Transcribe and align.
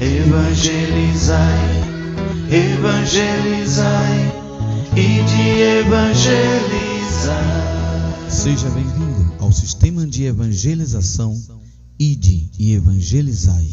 Evangelizai, 0.00 1.44
evangelizai 2.50 4.32
e 4.96 5.22
de 5.24 5.60
evangelizar. 5.80 7.44
Seja 8.30 8.70
bem-vindo 8.70 9.34
ao 9.38 9.52
sistema 9.52 10.06
de 10.06 10.24
evangelização 10.24 11.38
Ide 11.98 12.50
e 12.58 12.72
Evangelizai. 12.72 13.68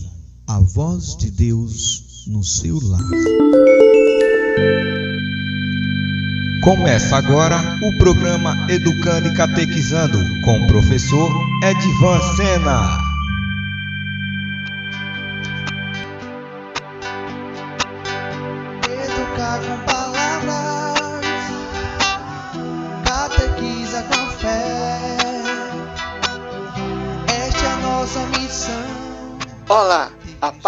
A 0.46 0.60
voz 0.60 1.16
de 1.16 1.32
Deus 1.32 2.26
no 2.28 2.44
seu 2.44 2.78
lar. 2.84 3.00
Começa 6.62 7.16
agora 7.16 7.80
o 7.82 7.98
programa 8.00 8.70
Educando 8.70 9.30
e 9.30 9.34
Catequizando 9.34 10.18
com 10.44 10.62
o 10.62 10.68
professor 10.68 11.32
Edvan 11.64 12.20
Sena. 12.36 13.07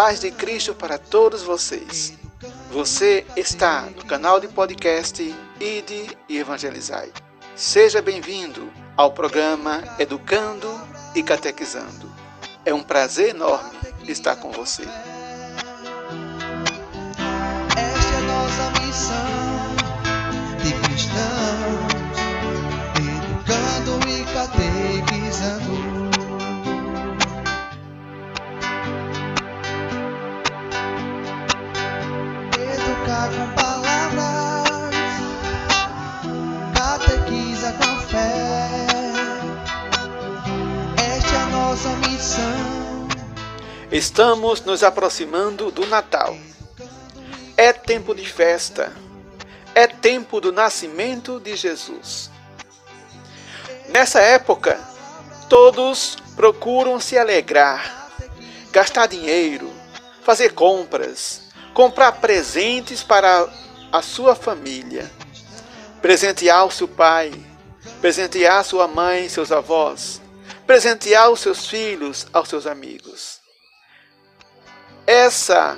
Paz 0.00 0.18
de 0.18 0.30
Cristo 0.30 0.74
para 0.74 0.96
todos 0.96 1.42
vocês. 1.42 2.14
Você 2.70 3.26
está 3.36 3.82
no 3.82 4.02
canal 4.06 4.40
de 4.40 4.48
podcast 4.48 5.22
Ide 5.60 6.16
e 6.26 6.38
Evangelizai. 6.38 7.12
Seja 7.54 8.00
bem-vindo 8.00 8.72
ao 8.96 9.12
programa 9.12 9.84
Educando 9.98 10.66
e 11.14 11.22
Catequizando. 11.22 12.10
É 12.64 12.72
um 12.72 12.82
prazer 12.82 13.34
enorme 13.34 13.78
estar 14.08 14.36
com 14.36 14.50
você. 14.50 14.84
Estamos 43.92 44.60
nos 44.60 44.84
aproximando 44.84 45.72
do 45.72 45.84
Natal. 45.84 46.38
É 47.56 47.72
tempo 47.72 48.14
de 48.14 48.24
festa. 48.24 48.92
É 49.74 49.88
tempo 49.88 50.40
do 50.40 50.52
nascimento 50.52 51.40
de 51.40 51.56
Jesus. 51.56 52.30
Nessa 53.88 54.20
época, 54.20 54.78
todos 55.48 56.16
procuram 56.36 57.00
se 57.00 57.18
alegrar, 57.18 58.08
gastar 58.70 59.08
dinheiro, 59.08 59.68
fazer 60.22 60.52
compras, 60.52 61.48
comprar 61.74 62.12
presentes 62.12 63.02
para 63.02 63.48
a 63.90 64.02
sua 64.02 64.36
família, 64.36 65.10
presentear 66.00 66.64
o 66.64 66.70
seu 66.70 66.86
pai, 66.86 67.32
presentear 68.00 68.64
sua 68.64 68.86
mãe, 68.86 69.28
seus 69.28 69.50
avós, 69.50 70.20
presentear 70.64 71.28
os 71.28 71.40
seus 71.40 71.66
filhos 71.66 72.28
aos 72.32 72.48
seus 72.48 72.68
amigos. 72.68 73.39
Essa 75.10 75.76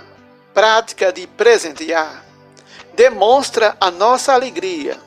prática 0.53 1.11
de 1.11 1.27
presentear 1.27 2.23
demonstra 2.93 3.75
a 3.81 3.91
nossa 3.91 4.35
alegria, 4.35 4.99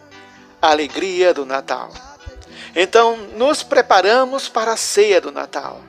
a 0.59 0.71
alegria 0.71 1.31
do 1.31 1.45
Natal. 1.45 1.93
Então, 2.75 3.17
nos 3.37 3.61
preparamos 3.61 4.49
para 4.49 4.73
a 4.73 4.77
ceia 4.77 5.21
do 5.21 5.31
Natal. 5.31 5.79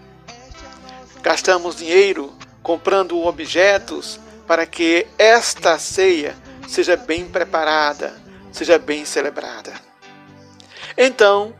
Gastamos 1.22 1.76
dinheiro 1.76 2.30
comprando 2.62 3.24
objetos 3.24 4.20
para 4.46 4.66
que 4.66 5.06
esta 5.16 5.78
ceia 5.78 6.36
seja 6.68 6.94
bem 6.94 7.26
preparada, 7.26 8.12
seja 8.52 8.78
bem 8.78 9.06
celebrada. 9.06 9.72
Então, 10.94 11.54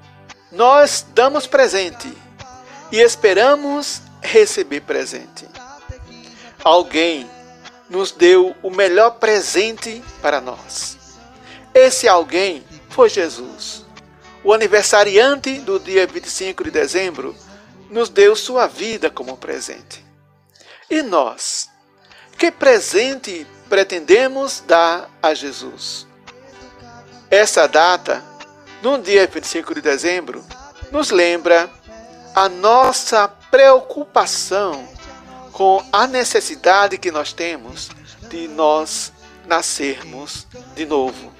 nós 0.52 1.06
damos 1.14 1.46
presente 1.46 2.12
e 2.92 3.00
esperamos 3.00 4.02
receber 4.20 4.82
presente. 4.82 5.55
Alguém 6.66 7.30
nos 7.88 8.10
deu 8.10 8.52
o 8.60 8.70
melhor 8.70 9.20
presente 9.20 10.02
para 10.20 10.40
nós. 10.40 10.98
Esse 11.72 12.08
alguém 12.08 12.64
foi 12.90 13.08
Jesus. 13.08 13.84
O 14.42 14.52
aniversariante 14.52 15.60
do 15.60 15.78
dia 15.78 16.04
25 16.08 16.64
de 16.64 16.72
dezembro 16.72 17.36
nos 17.88 18.08
deu 18.08 18.34
sua 18.34 18.66
vida 18.66 19.08
como 19.08 19.36
presente. 19.36 20.04
E 20.90 21.02
nós? 21.02 21.70
Que 22.36 22.50
presente 22.50 23.46
pretendemos 23.68 24.60
dar 24.66 25.08
a 25.22 25.34
Jesus? 25.34 26.04
Essa 27.30 27.68
data, 27.68 28.24
no 28.82 28.98
dia 28.98 29.24
25 29.28 29.72
de 29.72 29.82
dezembro, 29.82 30.44
nos 30.90 31.12
lembra 31.12 31.70
a 32.34 32.48
nossa 32.48 33.28
preocupação 33.28 34.95
com 35.56 35.82
a 35.90 36.06
necessidade 36.06 36.98
que 36.98 37.10
nós 37.10 37.32
temos 37.32 37.88
de 38.28 38.46
nós 38.46 39.10
nascermos 39.46 40.46
de 40.74 40.84
novo. 40.84 41.32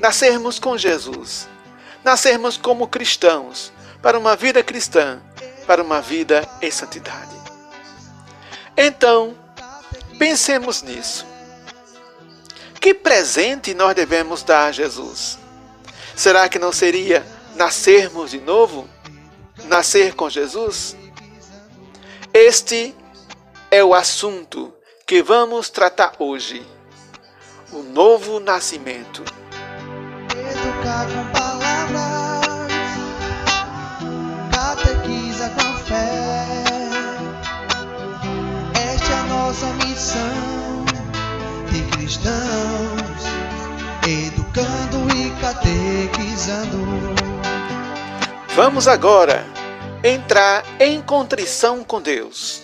Nascermos 0.00 0.58
com 0.58 0.76
Jesus. 0.76 1.46
Nascermos 2.02 2.56
como 2.56 2.88
cristãos, 2.88 3.72
para 4.02 4.18
uma 4.18 4.34
vida 4.34 4.60
cristã, 4.60 5.22
para 5.68 5.84
uma 5.84 6.00
vida 6.00 6.44
em 6.60 6.68
santidade. 6.68 7.32
Então, 8.76 9.36
pensemos 10.18 10.82
nisso. 10.82 11.24
Que 12.80 12.92
presente 12.92 13.72
nós 13.72 13.94
devemos 13.94 14.42
dar 14.42 14.66
a 14.66 14.72
Jesus? 14.72 15.38
Será 16.16 16.48
que 16.48 16.58
não 16.58 16.72
seria 16.72 17.24
nascermos 17.54 18.32
de 18.32 18.40
novo? 18.40 18.88
Nascer 19.66 20.12
com 20.16 20.28
Jesus? 20.28 20.96
Este 22.32 22.96
é 23.74 23.82
o 23.82 23.92
assunto 23.92 24.72
que 25.04 25.20
vamos 25.20 25.68
tratar 25.68 26.12
hoje. 26.20 26.64
O 27.72 27.82
novo 27.82 28.38
nascimento. 28.38 29.24
Educar 30.30 31.06
com 31.08 31.24
palavras, 31.32 32.46
catequiza 34.52 35.50
com 35.50 35.78
fé. 35.86 36.64
Esta 38.92 39.12
é 39.12 39.18
a 39.18 39.24
nossa 39.24 39.66
missão 39.84 40.84
de 41.72 41.82
cristãos, 41.96 43.24
educando 44.06 45.16
e 45.16 45.30
catequizando. 45.40 46.78
Vamos 48.54 48.86
agora 48.86 49.44
entrar 50.04 50.64
em 50.78 51.02
contrição 51.02 51.82
com 51.82 52.00
Deus. 52.00 52.63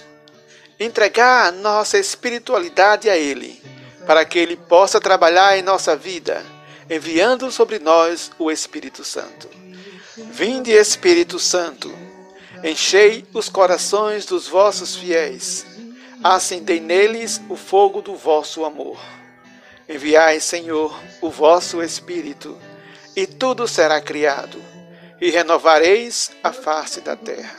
Entregar 0.82 1.52
nossa 1.52 1.98
espiritualidade 1.98 3.10
a 3.10 3.14
Ele, 3.14 3.62
para 4.06 4.24
que 4.24 4.38
Ele 4.38 4.56
possa 4.56 4.98
trabalhar 4.98 5.58
em 5.58 5.60
nossa 5.60 5.94
vida, 5.94 6.42
enviando 6.88 7.52
sobre 7.52 7.78
nós 7.78 8.32
o 8.38 8.50
Espírito 8.50 9.04
Santo. 9.04 9.46
Vinde, 10.16 10.70
Espírito 10.70 11.38
Santo, 11.38 11.94
enchei 12.64 13.26
os 13.34 13.50
corações 13.50 14.24
dos 14.24 14.48
vossos 14.48 14.96
fiéis, 14.96 15.66
acendei 16.24 16.80
neles 16.80 17.42
o 17.50 17.56
fogo 17.56 18.00
do 18.00 18.16
vosso 18.16 18.65
amor. 18.65 18.98
Enviai, 19.86 20.41
Senhor, 20.41 20.98
o 21.21 21.28
vosso 21.28 21.83
Espírito, 21.83 22.56
e 23.15 23.26
tudo 23.26 23.68
será 23.68 24.00
criado, 24.00 24.59
e 25.21 25.28
renovareis 25.28 26.30
a 26.42 26.54
face 26.54 27.03
da 27.03 27.15
terra. 27.16 27.59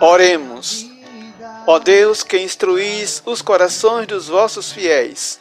Oremos. 0.00 0.91
Ó 1.66 1.78
Deus, 1.78 2.22
que 2.22 2.38
instruís 2.38 3.22
os 3.24 3.40
corações 3.40 4.06
dos 4.06 4.26
vossos 4.28 4.72
fiéis 4.72 5.40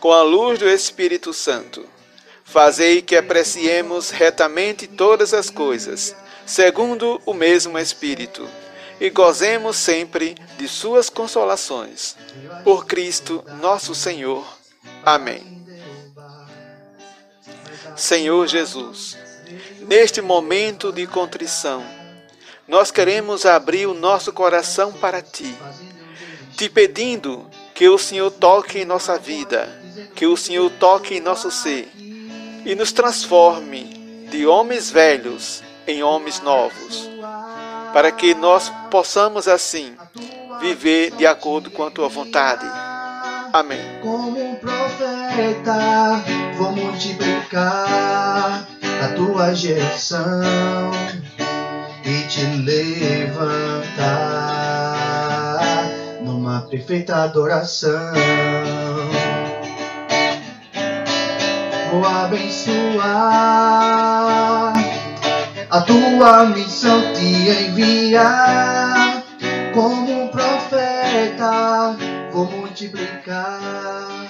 com 0.00 0.12
a 0.12 0.22
luz 0.22 0.58
do 0.58 0.68
Espírito 0.68 1.32
Santo, 1.32 1.86
fazei 2.44 3.00
que 3.00 3.16
apreciemos 3.16 4.10
retamente 4.10 4.86
todas 4.86 5.32
as 5.32 5.48
coisas, 5.48 6.14
segundo 6.44 7.22
o 7.24 7.32
mesmo 7.32 7.78
Espírito, 7.78 8.48
e 9.00 9.08
gozemos 9.08 9.76
sempre 9.76 10.34
de 10.58 10.68
suas 10.68 11.08
consolações. 11.08 12.16
Por 12.64 12.84
Cristo 12.84 13.44
nosso 13.60 13.94
Senhor. 13.94 14.44
Amém. 15.04 15.64
Senhor 17.96 18.46
Jesus, 18.46 19.16
neste 19.80 20.20
momento 20.20 20.92
de 20.92 21.06
contrição, 21.06 21.84
nós 22.72 22.90
queremos 22.90 23.44
abrir 23.44 23.86
o 23.86 23.92
nosso 23.92 24.32
coração 24.32 24.92
para 24.92 25.20
Ti, 25.20 25.54
te 26.56 26.70
pedindo 26.70 27.44
Que 27.74 27.86
o 27.86 27.98
Senhor 27.98 28.30
toque 28.30 28.78
em 28.78 28.86
nossa 28.86 29.18
vida, 29.18 29.68
que 30.14 30.24
o 30.24 30.38
Senhor 30.38 30.70
toque 30.80 31.16
em 31.16 31.20
nosso 31.20 31.50
ser 31.50 31.92
e 32.64 32.74
nos 32.74 32.90
transforme 32.90 34.24
de 34.30 34.46
homens 34.46 34.90
velhos 34.90 35.62
em 35.86 36.02
homens 36.02 36.40
novos, 36.40 37.10
para 37.92 38.10
que 38.10 38.34
nós 38.34 38.72
possamos 38.90 39.46
assim 39.46 39.94
viver 40.58 41.10
de 41.10 41.26
acordo 41.26 41.70
com 41.70 41.84
a 41.84 41.90
tua 41.90 42.08
vontade. 42.08 42.64
Amém. 43.52 43.80
Como 44.00 44.42
um 44.42 44.54
profeta, 44.54 46.24
vou 46.56 46.72
multiplicar 46.72 48.66
a 49.02 49.08
tua 49.14 49.54
geração 49.54 50.90
e 52.04 52.26
te 52.28 52.44
levantar 52.44 53.92
numa 56.20 56.62
perfeita 56.62 57.16
adoração. 57.24 58.12
Vou 61.90 62.04
abençoar 62.06 63.52
a 65.70 65.80
tua 65.82 66.46
missão 66.46 67.12
te 67.14 67.48
enviar 67.48 69.22
como 69.72 70.24
um 70.24 70.28
profeta, 70.28 71.96
vou 72.32 72.46
multiplicar. 72.46 74.28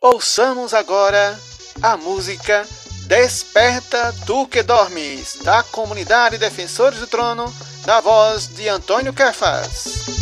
Ouçamos 0.00 0.72
agora 0.72 1.38
a 1.82 1.96
música 1.96 2.66
Desperta 3.10 4.14
Tu 4.24 4.46
Que 4.46 4.62
Dormes, 4.62 5.38
da 5.42 5.64
comunidade 5.64 6.38
Defensores 6.38 7.00
do 7.00 7.08
Trono, 7.08 7.52
na 7.84 8.00
voz 8.00 8.46
de 8.46 8.68
Antônio 8.68 9.12
Kefas. 9.12 10.19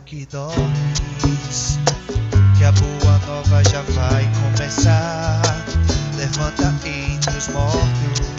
Que 0.00 0.26
dormes, 0.26 1.78
que 2.56 2.64
a 2.64 2.72
boa 2.72 3.18
nova 3.26 3.62
já 3.64 3.82
vai 3.82 4.28
começar. 4.42 5.42
Levanta 6.16 6.74
entre 6.86 7.36
os 7.36 7.48
mortos 7.48 8.33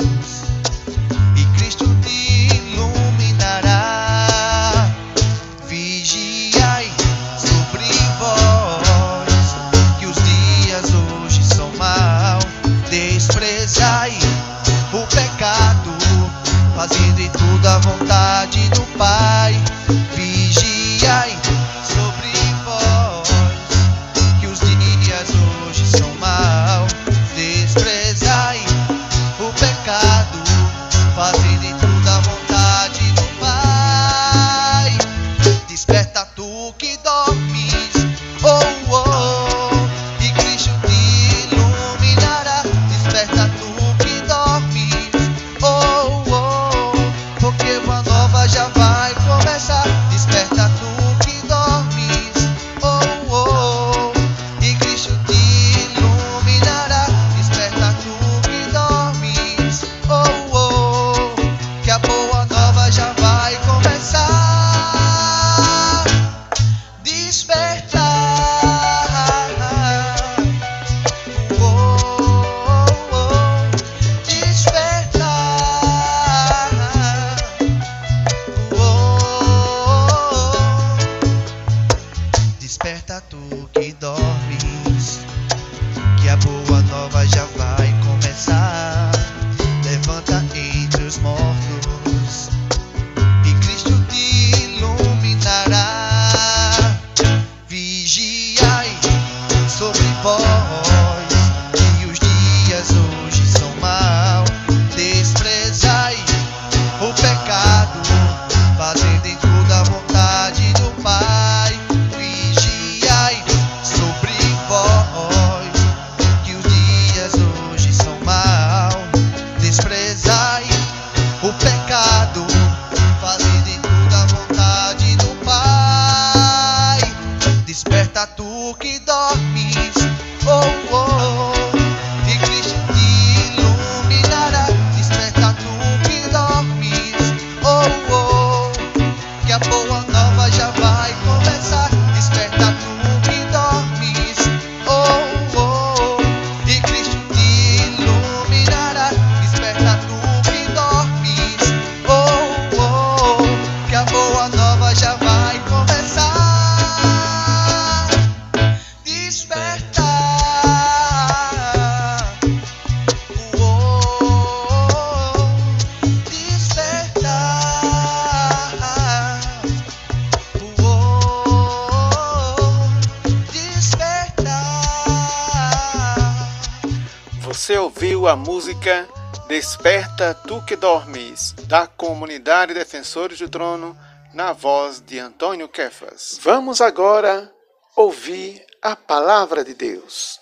Que 180.68 180.76
Dormes, 180.76 181.52
da 181.68 181.86
comunidade 181.86 182.74
Defensores 182.74 183.38
do 183.38 183.48
Trono, 183.48 183.96
na 184.34 184.52
voz 184.52 185.00
de 185.00 185.20
Antônio 185.20 185.70
Kefas. 185.70 186.40
Vamos 186.42 186.82
agora 186.82 187.54
ouvir 187.96 188.66
a 188.82 188.96
palavra 188.96 189.64
de 189.64 189.76
Deus. 189.76 190.40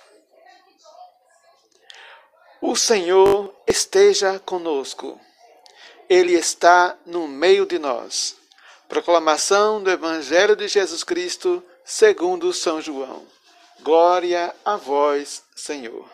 O 2.62 2.74
Senhor 2.74 3.53
esteja 3.68 4.39
conosco. 4.39 5.20
Ele 6.10 6.36
está 6.36 6.98
no 7.06 7.27
meio 7.27 7.65
de 7.65 7.77
nós. 7.77 8.38
Proclamação 8.88 9.84
do 9.84 9.92
Evangelho 9.92 10.56
de 10.56 10.70
Jesus 10.70 11.03
Cristo, 11.03 11.62
segundo 11.84 12.53
São 12.53 12.80
João. 12.80 13.27
Glória 13.82 14.56
a 14.63 14.77
vós, 14.77 15.44
Senhor. 15.53 16.10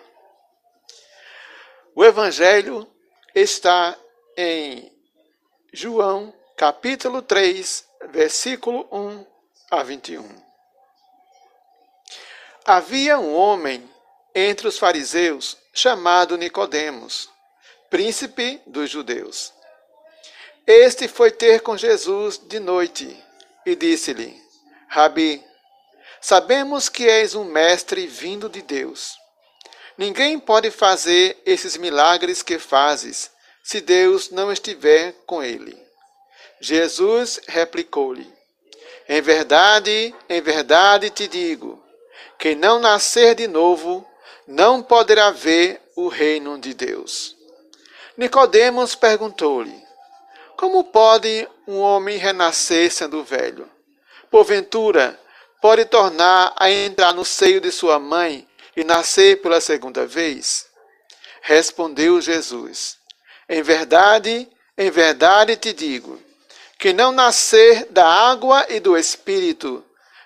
O 1.93 2.03
Evangelho 2.03 2.87
está 3.33 3.97
em 4.35 4.91
João, 5.71 6.33
capítulo 6.57 7.21
3, 7.21 7.85
versículo 8.09 8.87
1 8.91 9.25
a 9.71 9.83
21. 9.83 10.27
Havia 12.65 13.19
um 13.19 13.35
homem 13.35 13.89
entre 14.33 14.67
os 14.67 14.77
fariseus 14.77 15.57
chamado 15.73 16.37
Nicodemos, 16.37 17.29
príncipe 17.89 18.61
dos 18.65 18.89
judeus. 18.89 19.53
Este 20.65 21.07
foi 21.07 21.31
ter 21.31 21.61
com 21.61 21.75
Jesus 21.77 22.37
de 22.37 22.59
noite 22.59 23.17
e 23.65 23.75
disse-lhe: 23.75 24.39
Rabi, 24.87 25.43
sabemos 26.21 26.89
que 26.89 27.07
és 27.07 27.33
um 27.35 27.43
mestre 27.43 28.05
vindo 28.07 28.49
de 28.49 28.61
Deus. 28.61 29.17
Ninguém 29.99 30.39
pode 30.39 30.71
fazer 30.71 31.37
esses 31.45 31.75
milagres 31.75 32.41
que 32.41 32.57
fazes 32.57 33.29
se 33.61 33.81
Deus 33.81 34.31
não 34.31 34.49
estiver 34.49 35.13
com 35.25 35.43
ele. 35.43 35.77
Jesus 36.61 37.37
replicou-lhe: 37.45 38.25
Em 39.09 39.21
verdade, 39.21 40.15
em 40.29 40.39
verdade 40.39 41.09
te 41.09 41.27
digo, 41.27 41.83
quem 42.37 42.55
não 42.55 42.79
nascer 42.79 43.35
de 43.35 43.45
novo 43.45 44.07
não 44.47 44.81
poderá 44.81 45.31
ver 45.31 45.81
o 45.97 46.07
reino 46.07 46.57
de 46.57 46.73
Deus. 46.73 47.35
Nicodemos 48.15 48.95
perguntou-lhe: 48.95 49.83
Como 50.55 50.81
pode 50.85 51.45
um 51.67 51.77
homem 51.77 52.17
renascer 52.17 52.89
sendo 52.89 53.21
velho? 53.21 53.69
Porventura, 54.31 55.19
pode 55.61 55.83
tornar 55.83 56.53
a 56.55 56.71
entrar 56.71 57.13
no 57.13 57.25
seio 57.25 57.59
de 57.59 57.69
sua 57.69 57.99
mãe 57.99 58.47
e 58.79 58.83
nascer 58.85 59.41
pela 59.41 59.59
segunda 59.59 60.07
vez? 60.07 60.67
Respondeu 61.41 62.21
Jesus: 62.21 62.97
Em 63.49 63.61
verdade, 63.61 64.49
em 64.77 64.89
verdade 64.89 65.57
te 65.57 65.73
digo, 65.73 66.17
que 66.77 66.93
não 66.93 67.11
nascer 67.11 67.87
da 67.89 68.07
água 68.07 68.65
e 68.69 68.79
do 68.79 68.97
espírito 68.97 69.83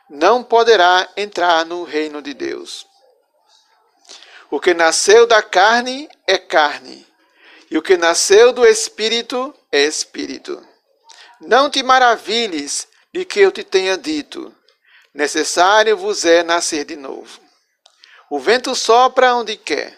não 0.07 0.43
poderá 0.43 1.09
entrar 1.17 1.65
no 1.65 1.83
reino 1.83 2.21
de 2.21 2.35
Deus. 2.35 2.85
O 4.51 4.59
que 4.59 4.75
nasceu 4.75 5.25
da 5.25 5.41
carne 5.41 6.07
é 6.27 6.37
carne, 6.37 7.07
e 7.71 7.77
o 7.79 7.81
que 7.81 7.97
nasceu 7.97 8.53
do 8.53 8.67
espírito 8.67 9.51
é 9.71 9.83
espírito. 9.83 10.63
Não 11.41 11.71
te 11.71 11.81
maravilhes 11.81 12.87
de 13.11 13.25
que 13.25 13.39
eu 13.39 13.51
te 13.51 13.63
tenha 13.63 13.97
dito: 13.97 14.55
necessário 15.11 15.97
vos 15.97 16.23
é 16.23 16.43
nascer 16.43 16.85
de 16.85 16.95
novo. 16.95 17.42
O 18.33 18.39
vento 18.39 18.73
sopra 18.73 19.35
onde 19.35 19.55
quer, 19.55 19.95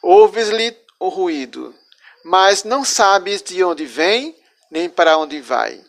ouves-lhe 0.00 0.78
o 1.00 1.08
ruído, 1.08 1.74
mas 2.24 2.62
não 2.62 2.84
sabes 2.84 3.42
de 3.42 3.64
onde 3.64 3.84
vem 3.84 4.40
nem 4.70 4.88
para 4.88 5.18
onde 5.18 5.40
vai. 5.40 5.84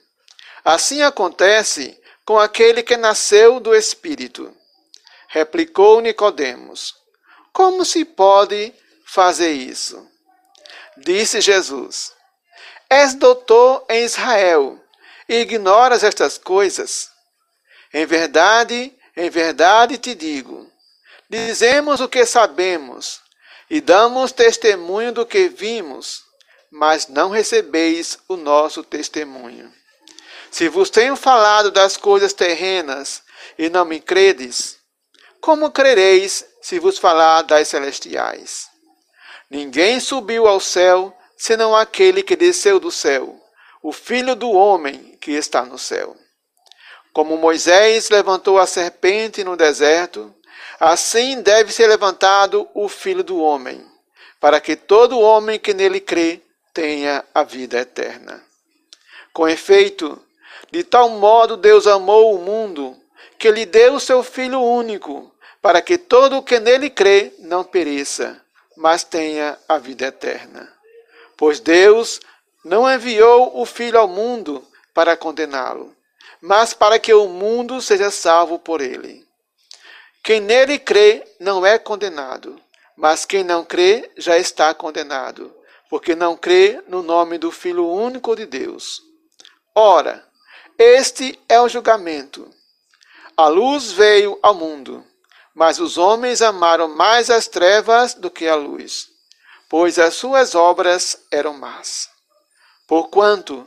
Assim 0.64 1.04
acontece 1.04 1.96
com 2.26 2.40
aquele 2.40 2.82
que 2.82 2.98
nasceu 2.98 3.60
do 3.60 3.76
Espírito. 3.76 4.52
Replicou 5.28 6.02
Nicodemos: 6.02 6.96
como 7.54 7.86
se 7.86 8.04
pode 8.04 8.74
fazer 9.06 9.52
isso? 9.52 10.10
Disse 10.98 11.40
Jesus: 11.40 12.14
És 12.90 13.14
doutor 13.14 13.86
em 13.88 14.06
Israel 14.06 14.84
e 15.30 15.36
ignoras 15.36 16.04
estas 16.04 16.36
coisas? 16.40 17.12
Em 17.94 18.08
verdade, 18.08 18.92
em 19.16 19.30
verdade 19.30 20.00
te 20.00 20.16
digo: 20.16 20.74
dizemos 21.36 22.02
o 22.02 22.08
que 22.08 22.26
sabemos 22.26 23.22
e 23.70 23.82
damos 23.82 24.32
testemunho 24.32 25.12
do 25.12 25.26
que 25.26 25.50
vimos, 25.50 26.24
mas 26.72 27.08
não 27.08 27.30
recebeis 27.30 28.18
o 28.28 28.36
nosso 28.36 28.84
testemunho. 28.84 29.72
Se 30.52 30.70
vos 30.70 30.90
tenho 30.90 31.16
falado 31.16 31.72
das 31.72 31.98
coisas 31.98 32.34
terrenas 32.34 33.24
e 33.58 33.70
não 33.70 33.86
me 33.86 34.00
credes, 34.00 34.78
como 35.42 35.72
crereis 35.72 36.46
se 36.62 36.80
vos 36.80 36.98
falar 36.98 37.44
das 37.44 37.68
celestiais? 37.68 38.68
Ninguém 39.50 40.00
subiu 40.00 40.48
ao 40.48 40.60
céu 40.60 41.16
senão 41.38 41.76
aquele 41.76 42.24
que 42.24 42.36
desceu 42.36 42.80
do 42.80 42.92
céu, 42.92 43.40
o 43.84 43.92
Filho 43.92 44.36
do 44.36 44.52
homem 44.52 45.16
que 45.22 45.32
está 45.32 45.64
no 45.64 45.78
céu. 45.78 46.16
Como 47.14 47.38
Moisés 47.38 48.10
levantou 48.10 48.60
a 48.60 48.68
serpente 48.68 49.44
no 49.44 49.56
deserto, 49.56 50.35
assim 50.80 51.42
deve 51.42 51.72
ser 51.72 51.88
levantado 51.88 52.68
o 52.74 52.88
Filho 52.88 53.24
do 53.24 53.40
homem, 53.40 53.86
para 54.40 54.60
que 54.60 54.76
todo 54.76 55.20
homem 55.20 55.60
que 55.60 55.74
nele 55.74 56.00
crê 56.00 56.42
tenha 56.74 57.24
a 57.34 57.44
vida 57.44 57.80
eterna. 57.80 58.44
Com 59.34 59.48
efeito, 59.48 60.22
de 60.72 60.84
tal 60.84 61.10
modo 61.10 61.58
Deus 61.58 61.88
amou 61.88 62.36
o 62.36 62.40
mundo 62.40 62.96
que 63.38 63.52
lhe 63.52 63.66
deu 63.66 63.96
o 63.96 64.00
seu 64.00 64.24
Filho 64.24 64.62
único, 64.62 65.34
para 65.62 65.82
que 65.82 65.98
todo 65.98 66.38
o 66.38 66.44
que 66.44 66.60
nele 66.60 66.90
crê 66.90 67.34
não 67.40 67.64
pereça, 67.64 68.42
mas 68.78 69.04
tenha 69.04 69.58
a 69.68 69.78
vida 69.78 70.06
eterna. 70.06 70.72
Pois 71.36 71.60
Deus 71.60 72.20
não 72.64 72.92
enviou 72.92 73.60
o 73.60 73.66
Filho 73.66 74.00
ao 74.00 74.08
mundo 74.08 74.66
para 74.94 75.18
condená-lo, 75.18 75.94
mas 76.42 76.74
para 76.74 77.00
que 77.00 77.14
o 77.14 77.28
mundo 77.28 77.82
seja 77.82 78.12
salvo 78.12 78.60
por 78.60 78.80
ele. 78.80 79.25
Quem 80.26 80.42
nele 80.42 80.78
crê 80.78 81.26
não 81.40 81.66
é 81.66 81.80
condenado, 81.80 82.62
mas 82.98 83.26
quem 83.26 83.46
não 83.46 83.64
crê 83.64 84.12
já 84.18 84.38
está 84.38 84.74
condenado, 84.74 85.56
porque 85.90 86.16
não 86.16 86.36
crê 86.36 86.84
no 86.90 87.02
nome 87.02 87.38
do 87.38 87.50
Filho 87.50 87.88
único 87.88 88.36
de 88.36 88.46
Deus. 88.46 89.02
Ora, 89.74 90.28
este 90.78 91.40
é 91.48 91.62
o 91.62 91.70
julgamento. 91.70 92.50
A 93.38 93.48
luz 93.48 93.94
veio 93.94 94.38
ao 94.42 94.54
mundo 94.54 95.06
mas 95.56 95.80
os 95.80 95.98
homens 95.98 96.42
amaram 96.42 96.90
mais 96.90 97.30
as 97.30 97.48
trevas 97.48 98.14
do 98.14 98.30
que 98.30 98.46
a 98.46 98.56
luz, 98.56 99.08
pois 99.70 99.98
as 99.98 100.14
suas 100.16 100.54
obras 100.54 101.18
eram 101.32 101.54
más. 101.54 102.10
Porquanto 102.86 103.64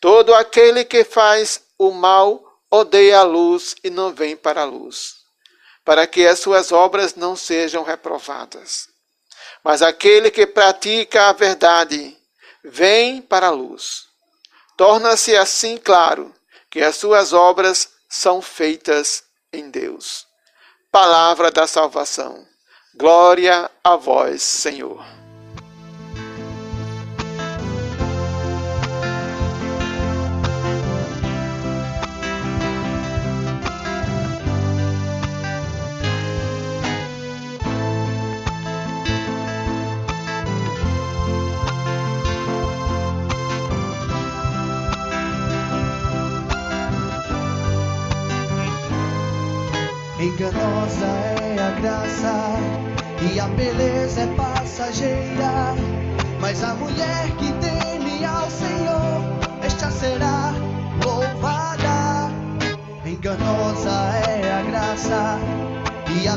todo 0.00 0.34
aquele 0.34 0.84
que 0.84 1.04
faz 1.04 1.62
o 1.78 1.92
mal 1.92 2.42
odeia 2.68 3.20
a 3.20 3.22
luz 3.22 3.76
e 3.84 3.88
não 3.88 4.12
vem 4.12 4.36
para 4.36 4.62
a 4.62 4.64
luz, 4.64 5.19
para 5.90 6.06
que 6.06 6.24
as 6.24 6.38
suas 6.38 6.70
obras 6.70 7.16
não 7.16 7.34
sejam 7.34 7.82
reprovadas. 7.82 8.86
Mas 9.64 9.82
aquele 9.82 10.30
que 10.30 10.46
pratica 10.46 11.28
a 11.28 11.32
verdade 11.32 12.16
vem 12.62 13.20
para 13.20 13.48
a 13.48 13.50
luz. 13.50 14.04
Torna-se 14.76 15.36
assim 15.36 15.76
claro 15.76 16.32
que 16.70 16.80
as 16.80 16.94
suas 16.94 17.32
obras 17.32 17.90
são 18.08 18.40
feitas 18.40 19.24
em 19.52 19.68
Deus. 19.68 20.28
Palavra 20.92 21.50
da 21.50 21.66
salvação. 21.66 22.46
Glória 22.94 23.68
a 23.82 23.96
vós, 23.96 24.44
Senhor. 24.44 25.19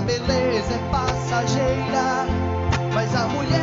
Beleza 0.06 0.74
é 0.74 0.90
passageira. 0.92 2.26
Mas 2.94 3.16
a 3.16 3.28
mulher 3.28 3.63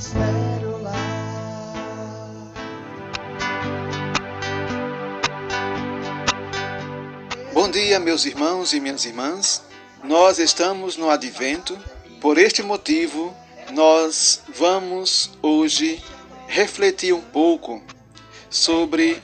Tu 0.00 0.06
és 0.06 0.12
pérola. 0.12 0.92
Bom 7.52 7.70
dia, 7.70 8.00
meus 8.00 8.24
irmãos 8.24 8.72
e 8.72 8.80
minhas 8.80 9.04
irmãs. 9.04 9.62
Nós 10.02 10.38
estamos 10.38 10.96
no 10.96 11.10
Advento. 11.10 11.78
Por 12.18 12.38
este 12.38 12.62
motivo, 12.62 13.36
nós 13.72 14.40
vamos 14.48 15.32
hoje 15.42 16.02
refletir 16.48 17.12
um 17.12 17.20
pouco 17.20 17.82
sobre 18.48 19.22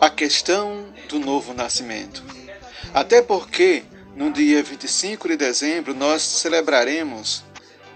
a 0.00 0.10
questão 0.10 0.86
do 1.08 1.20
novo 1.20 1.54
nascimento. 1.54 2.24
Até 2.92 3.22
porque 3.22 3.84
no 4.16 4.32
dia 4.32 4.64
25 4.64 5.28
de 5.28 5.36
dezembro 5.36 5.94
nós 5.94 6.22
celebraremos 6.22 7.44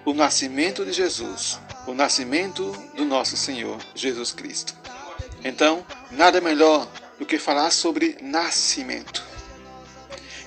o 0.05 0.15
nascimento 0.15 0.85
de 0.85 0.93
Jesus, 0.93 1.59
o 1.87 1.95
nascimento 1.95 2.73
do 2.97 3.05
nosso 3.05 3.37
Senhor 3.37 3.79
Jesus 3.95 4.33
Cristo. 4.33 4.75
Então, 5.45 5.85
nada 6.11 6.41
melhor 6.41 6.87
do 7.19 7.27
que 7.27 7.39
falar 7.39 7.71
sobre 7.71 8.17
nascimento. 8.21 9.23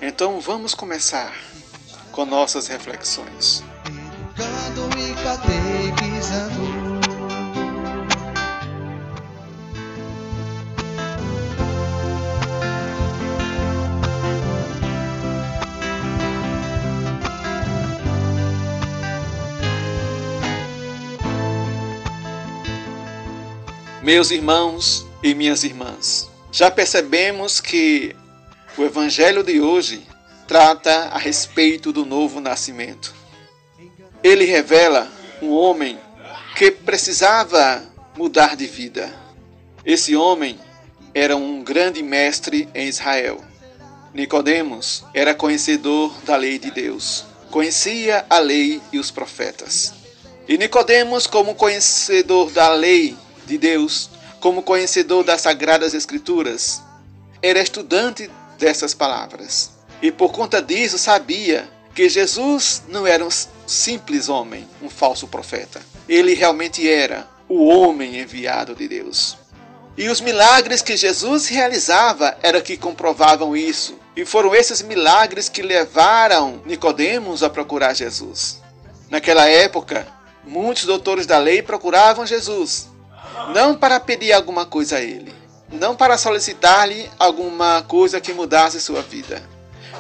Então 0.02 0.40
vamos 0.40 0.74
começar 0.74 1.34
com 2.12 2.26
nossas 2.26 2.68
reflexões. 2.68 3.64
E 4.38 5.24
catequizando. 5.24 6.85
Meus 24.06 24.30
irmãos 24.30 25.04
e 25.24 25.34
minhas 25.34 25.64
irmãs, 25.64 26.30
já 26.52 26.70
percebemos 26.70 27.60
que 27.60 28.16
o 28.78 28.84
Evangelho 28.84 29.44
de 29.44 29.60
hoje 29.60 30.06
trata 30.48 31.06
a 31.06 31.18
respeito 31.18 31.92
do 31.92 32.06
novo 32.06 32.40
nascimento. 32.40 33.16
Ele 34.24 34.46
revela 34.46 35.12
um 35.42 35.50
homem 35.50 35.98
que 36.56 36.70
precisava 36.70 37.84
mudar 38.16 38.56
de 38.56 38.68
vida. 38.68 39.12
Esse 39.84 40.16
homem 40.16 40.60
era 41.12 41.36
um 41.36 41.64
grande 41.64 42.04
mestre 42.04 42.70
em 42.76 42.88
Israel. 42.88 43.44
Nicodemos 44.14 45.04
era 45.16 45.34
conhecedor 45.34 46.14
da 46.24 46.36
lei 46.36 46.60
de 46.60 46.70
Deus, 46.70 47.26
conhecia 47.50 48.24
a 48.30 48.38
lei 48.38 48.80
e 48.94 49.00
os 49.00 49.10
profetas. 49.10 49.96
E 50.48 50.60
Nicodemos, 50.60 51.26
como 51.26 51.56
conhecedor 51.56 52.52
da 52.52 52.70
lei 52.70 53.18
de 53.46 53.58
Deus, 53.58 54.10
como 54.40 54.64
conhecedor 54.64 55.24
das 55.24 55.42
sagradas 55.42 55.94
escrituras, 55.94 56.82
era 57.42 57.62
estudante 57.62 58.30
dessas 58.58 58.94
palavras. 58.94 59.72
E 60.02 60.12
por 60.12 60.32
conta 60.32 60.62
disso 60.62 60.98
sabia 60.98 61.70
que 61.94 62.10
Jesus 62.10 62.84
não 62.88 63.08
era 63.08 63.26
um 63.26 63.30
simples 63.66 64.28
homem, 64.28 64.68
um 64.82 64.90
falso 64.90 65.28
profeta. 65.28 65.82
Ele 66.08 66.34
realmente 66.34 66.88
era 66.88 67.28
o 67.48 67.66
homem 67.66 68.20
enviado 68.20 68.76
de 68.76 68.88
Deus. 68.88 69.38
E 69.98 70.10
os 70.10 70.20
milagres 70.20 70.82
que 70.82 70.98
Jesus 70.98 71.48
realizava 71.48 72.38
era 72.44 72.62
que 72.62 72.76
comprovavam 72.76 73.56
isso. 73.56 73.98
E 74.16 74.26
foram 74.26 74.54
esses 74.54 74.82
milagres 74.82 75.48
que 75.48 75.62
levaram 75.62 76.62
Nicodemos 76.66 77.44
a 77.44 77.50
procurar 77.50 77.94
Jesus. 77.94 78.62
Naquela 79.10 79.48
época, 79.48 80.06
muitos 80.44 80.86
doutores 80.86 81.26
da 81.26 81.38
lei 81.38 81.62
procuravam 81.62 82.26
Jesus, 82.26 82.90
não 83.54 83.76
para 83.76 84.00
pedir 84.00 84.34
alguma 84.34 84.66
coisa 84.66 84.98
a 84.98 85.02
ele, 85.02 85.34
não 85.72 85.96
para 85.96 86.18
solicitar-lhe 86.18 87.10
alguma 87.20 87.84
coisa 87.88 88.22
que 88.22 88.34
mudasse 88.34 88.80
sua 88.80 89.02
vida, 89.02 89.44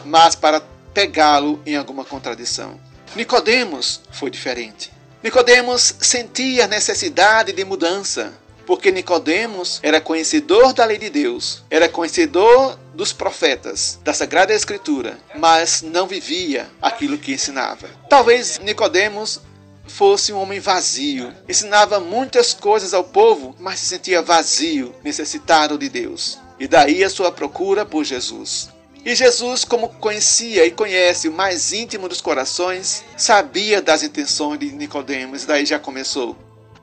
mas 0.04 0.36
para 0.36 0.62
pegá-lo 0.93 1.62
em 1.65 1.76
alguma 1.76 2.06
contradição. 2.06 2.80
Nicodemos 3.15 4.02
foi 4.12 4.30
diferente. 4.30 4.91
Nicodemos 5.24 5.95
sentia 6.00 6.67
necessidade 6.67 7.52
de 7.52 7.65
mudança, 7.65 8.34
porque 8.65 8.91
Nicodemos 8.91 9.80
era 9.84 10.02
conhecedor 10.02 10.74
da 10.74 10.86
lei 10.86 10.98
de 10.98 11.10
Deus, 11.10 11.63
era 11.69 11.89
conhecedor 11.89 12.78
dos 12.93 13.12
profetas, 13.13 14.00
da 14.04 14.13
Sagrada 14.13 14.54
Escritura, 14.54 15.17
mas 15.36 15.82
não 15.82 16.08
vivia 16.08 16.67
aquilo 16.82 17.17
que 17.17 17.34
ensinava. 17.34 17.88
Talvez 18.10 18.60
Nicodemos 18.60 19.41
fosse 19.88 20.34
um 20.34 20.39
homem 20.39 20.60
vazio, 20.60 21.34
ensinava 21.48 22.00
muitas 22.00 22.54
coisas 22.54 22.93
ao 22.93 23.04
povo, 23.04 23.56
mas 23.60 23.80
se 23.80 23.88
sentia 23.88 24.21
vazio, 24.21 24.93
necessitado 25.04 25.78
de 25.78 25.89
Deus. 25.89 26.39
E 26.60 26.67
daí 26.67 27.04
a 27.04 27.10
sua 27.10 27.32
procura 27.32 27.86
por 27.86 28.04
Jesus. 28.04 28.69
E 29.06 29.13
Jesus, 29.13 29.63
como 29.63 29.89
conhecia 29.89 30.65
e 30.65 30.71
conhece 30.71 31.28
o 31.28 31.32
mais 31.32 31.71
íntimo 31.71 32.10
dos 32.10 32.21
corações, 32.21 33.04
sabia 33.15 33.82
das 33.82 34.02
intenções 34.02 34.60
de 34.60 34.71
Nicodemos, 34.71 35.43
e 35.43 35.48
daí 35.48 35.65
já 35.65 35.78
começou. 35.78 36.36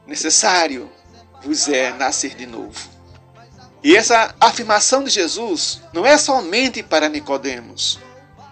Necessário 0.07 0.91
vos 1.43 1.69
é 1.69 1.93
nascer 1.93 2.35
de 2.37 2.47
novo. 2.47 2.79
E 3.83 3.97
essa 3.97 4.33
afirmação 4.41 5.03
de 5.03 5.11
Jesus 5.11 5.81
não 5.93 6.07
é 6.07 6.17
somente 6.17 6.83
para 6.83 7.09
Nicodemos, 7.09 7.99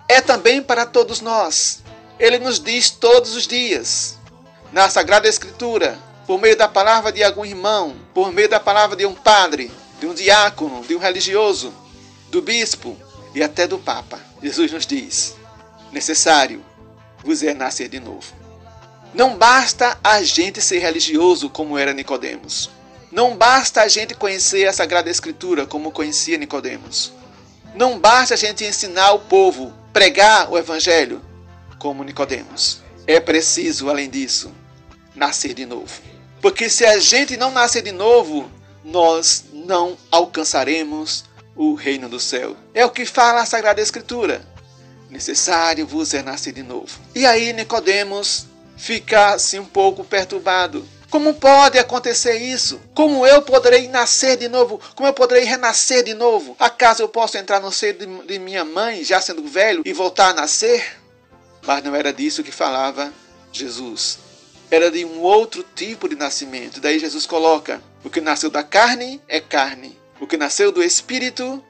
é 0.09 0.21
também 0.21 0.61
para 0.61 0.85
todos 0.85 1.21
nós. 1.21 1.81
Ele 2.19 2.39
nos 2.39 2.59
diz 2.59 2.91
todos 2.91 3.37
os 3.37 3.47
dias, 3.47 4.19
na 4.73 4.89
Sagrada 4.89 5.29
Escritura, 5.29 5.99
por 6.27 6.41
meio 6.41 6.57
da 6.57 6.69
palavra 6.69 7.11
de 7.11 7.25
algum 7.25 7.45
irmão, 7.45 7.97
por 8.15 8.33
meio 8.33 8.49
da 8.49 8.61
palavra 8.61 8.97
de 8.97 9.05
um 9.05 9.15
padre, 9.15 9.71
de 9.99 10.07
um 10.07 10.15
diácono, 10.15 10.85
de 10.87 10.95
um 10.95 10.99
religioso, 10.99 11.73
do 12.29 12.41
bispo 12.41 12.97
e 13.35 13.43
até 13.43 13.67
do 13.67 13.79
Papa. 13.79 14.19
Jesus 14.43 14.71
nos 14.73 14.87
diz: 14.87 15.35
necessário 15.91 16.65
vos 17.25 17.43
é 17.43 17.53
nascer 17.53 17.89
de 17.89 18.01
novo. 18.01 18.33
Não 19.13 19.37
basta 19.37 19.99
a 20.05 20.23
gente 20.23 20.61
ser 20.61 20.79
religioso 20.79 21.51
como 21.51 21.77
era 21.77 21.93
Nicodemos. 21.93 22.71
Não 23.11 23.37
basta 23.37 23.83
a 23.83 23.89
gente 23.89 24.15
conhecer 24.15 24.69
a 24.69 24.73
Sagrada 24.73 25.11
Escritura 25.11 25.67
como 25.67 25.91
conhecia 25.91 26.39
Nicodemos. 26.39 27.13
Não 27.75 27.99
basta 27.99 28.35
a 28.35 28.37
gente 28.37 28.65
ensinar 28.65 29.13
o 29.13 29.19
povo, 29.19 29.73
pregar 29.93 30.49
o 30.49 30.57
evangelho 30.57 31.21
como 31.79 32.05
Nicodemos. 32.05 32.81
É 33.05 33.19
preciso, 33.19 33.91
além 33.91 34.09
disso, 34.09 34.53
nascer 35.21 35.53
de 35.53 35.67
novo. 35.67 36.01
Porque 36.41 36.71
se 36.71 36.87
a 36.87 36.99
gente 36.99 37.37
não 37.37 37.51
nascer 37.51 37.83
de 37.83 37.93
novo, 37.93 38.51
nós 38.83 39.45
não 39.53 39.99
alcançaremos 40.11 41.25
o 41.55 41.75
reino 41.75 42.09
do 42.09 42.19
céu. 42.19 42.57
É 42.73 42.87
o 42.87 42.91
que 42.91 43.05
fala 43.05 43.43
a 43.43 43.47
Sagrada 43.47 43.83
Escritura. 43.83 44.43
Necessário 45.11 45.87
vos 45.87 46.15
é 46.15 46.23
nascer 46.23 46.55
de 46.55 46.63
novo. 46.63 46.99
E 47.15 47.27
aí 47.27 47.53
Nicodemos 47.53 48.47
fica 48.79 49.35
assim 49.35 49.59
um 49.59 49.67
pouco 49.67 50.03
perturbado. 50.03 50.89
Como 51.11 51.35
pode 51.35 51.77
acontecer 51.77 52.39
isso? 52.39 52.81
Como 52.95 53.27
eu 53.27 53.43
poderei 53.43 53.89
nascer 53.89 54.39
de 54.39 54.49
novo? 54.49 54.81
Como 54.95 55.09
eu 55.09 55.13
poderei 55.13 55.45
renascer 55.45 56.05
de 56.05 56.15
novo? 56.15 56.57
Acaso 56.59 57.03
eu 57.03 57.09
posso 57.09 57.37
entrar 57.37 57.61
no 57.61 57.73
seio 57.73 57.95
de, 57.95 58.07
de 58.07 58.39
minha 58.39 58.65
mãe, 58.65 59.05
já 59.05 59.21
sendo 59.21 59.43
velho, 59.43 59.83
e 59.85 59.93
voltar 59.93 60.29
a 60.29 60.35
nascer? 60.35 60.99
Mas 61.67 61.85
não 61.85 61.95
era 61.95 62.13
disso 62.13 62.45
que 62.45 62.53
falava 62.53 63.13
Jesus. 63.53 64.30
Era 64.71 64.91
de 64.91 65.05
um 65.05 65.21
outro 65.21 65.65
tipo 65.75 66.09
de 66.09 66.15
nascimento. 66.15 66.81
Daí 66.81 66.99
Jesus 66.99 67.27
coloca: 67.27 67.83
o 68.05 68.11
que 68.11 68.21
nasceu 68.21 68.51
da 68.51 68.63
carne 68.63 69.21
é 69.27 69.41
carne, 69.41 69.99
o 70.21 70.27
que 70.27 70.37
nasceu 70.37 70.71
do 70.71 70.83
espírito 70.83 71.63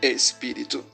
é 0.00 0.08
espírito. 0.08 0.84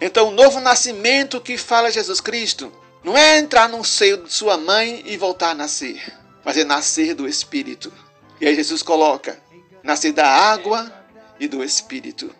Então, 0.00 0.28
o 0.28 0.30
novo 0.30 0.60
nascimento 0.60 1.40
que 1.40 1.58
fala 1.58 1.90
Jesus 1.90 2.20
Cristo 2.20 2.72
não 3.04 3.16
é 3.16 3.38
entrar 3.38 3.68
no 3.68 3.84
seio 3.84 4.24
de 4.24 4.32
sua 4.32 4.56
mãe 4.56 5.02
e 5.06 5.16
voltar 5.16 5.50
a 5.50 5.54
nascer 5.54 6.20
mas 6.44 6.56
é 6.56 6.64
nascer 6.64 7.14
do 7.14 7.28
Espírito. 7.28 7.92
E 8.40 8.46
aí 8.46 8.54
Jesus 8.54 8.82
coloca: 8.82 9.40
nascer 9.82 10.12
da 10.12 10.26
água 10.26 10.92
e 11.38 11.46
do 11.46 11.62
Espírito. 11.62 12.34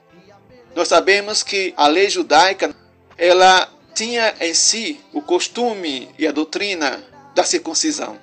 Nós 0.75 0.89
sabemos 0.89 1.43
que 1.43 1.75
a 1.77 1.87
lei 1.87 2.09
judaica 2.09 2.75
ela 3.17 3.69
tinha 3.95 4.35
em 4.41 4.55
si 4.55 5.01
o 5.13 5.21
costume 5.21 6.09
e 6.19 6.27
a 6.27 6.33
doutrina 6.33 7.05
da 7.35 7.45
circuncisão. 7.45 8.19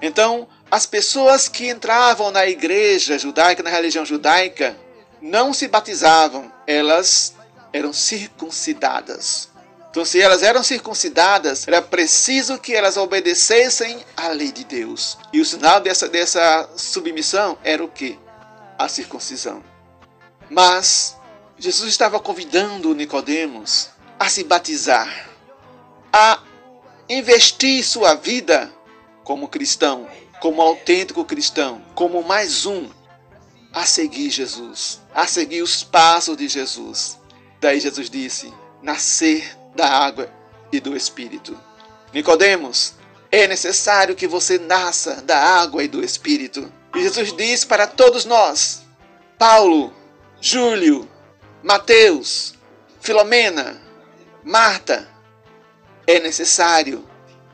Então, 0.00 0.48
as 0.70 0.86
pessoas 0.86 1.48
que 1.48 1.68
entravam 1.68 2.30
na 2.30 2.46
igreja 2.46 3.18
judaica, 3.18 3.62
na 3.62 3.70
religião 3.70 4.04
judaica, 4.04 4.76
não 5.20 5.54
se 5.54 5.68
batizavam, 5.68 6.52
elas 6.66 7.34
eram 7.72 7.92
circuncidadas. 7.92 9.48
Então, 9.90 10.04
se 10.04 10.20
elas 10.20 10.42
eram 10.42 10.62
circuncidadas, 10.62 11.68
era 11.68 11.80
preciso 11.80 12.58
que 12.58 12.74
elas 12.74 12.96
obedecessem 12.96 14.04
à 14.16 14.28
lei 14.28 14.50
de 14.50 14.64
Deus. 14.64 15.16
E 15.32 15.40
o 15.40 15.44
sinal 15.44 15.80
dessa, 15.80 16.08
dessa 16.08 16.68
submissão 16.76 17.56
era 17.62 17.82
o 17.82 17.88
que? 17.88 18.18
A 18.76 18.88
circuncisão. 18.88 19.62
Mas 20.50 21.16
Jesus 21.56 21.90
estava 21.90 22.18
convidando 22.18 22.94
Nicodemos 22.94 23.88
a 24.18 24.28
se 24.28 24.44
batizar, 24.44 25.30
a 26.12 26.40
investir 27.08 27.84
sua 27.84 28.14
vida 28.14 28.72
como 29.22 29.48
cristão, 29.48 30.08
como 30.40 30.60
autêntico 30.60 31.24
cristão, 31.24 31.82
como 31.94 32.22
mais 32.22 32.66
um 32.66 32.88
a 33.72 33.84
seguir 33.84 34.30
Jesus, 34.30 35.00
a 35.14 35.26
seguir 35.26 35.62
os 35.62 35.82
passos 35.82 36.36
de 36.36 36.48
Jesus. 36.48 37.18
Daí 37.60 37.80
Jesus 37.80 38.08
disse: 38.08 38.52
nascer 38.82 39.56
da 39.74 39.88
água 39.88 40.30
e 40.70 40.78
do 40.78 40.96
Espírito. 40.96 41.58
Nicodemos, 42.12 42.94
é 43.32 43.48
necessário 43.48 44.14
que 44.14 44.28
você 44.28 44.58
nasça 44.58 45.22
da 45.22 45.38
água 45.38 45.82
e 45.82 45.88
do 45.88 46.04
Espírito. 46.04 46.72
E 46.94 47.02
Jesus 47.02 47.32
diz 47.32 47.64
para 47.64 47.86
todos 47.86 48.24
nós, 48.24 48.82
Paulo, 49.36 49.92
Júlio, 50.40 51.08
Mateus, 51.62 52.54
Filomena, 53.00 53.80
Marta, 54.44 55.08
é 56.06 56.20
necessário 56.20 57.04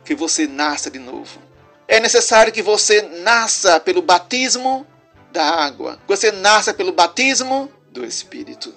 que 0.05 0.15
você 0.15 0.47
nasça 0.47 0.91
de 0.91 0.99
novo. 0.99 1.41
É 1.87 2.01
necessário 2.01 2.53
que 2.53 2.63
você 2.63 3.03
nasça 3.03 3.81
pelo 3.81 4.03
batismo 4.03 4.87
da 5.33 5.45
água. 5.45 5.97
Que 5.97 6.09
você 6.09 6.33
nasça 6.33 6.73
pelo 6.73 6.93
batismo 6.93 7.71
do 7.91 8.05
Espírito. 8.05 8.75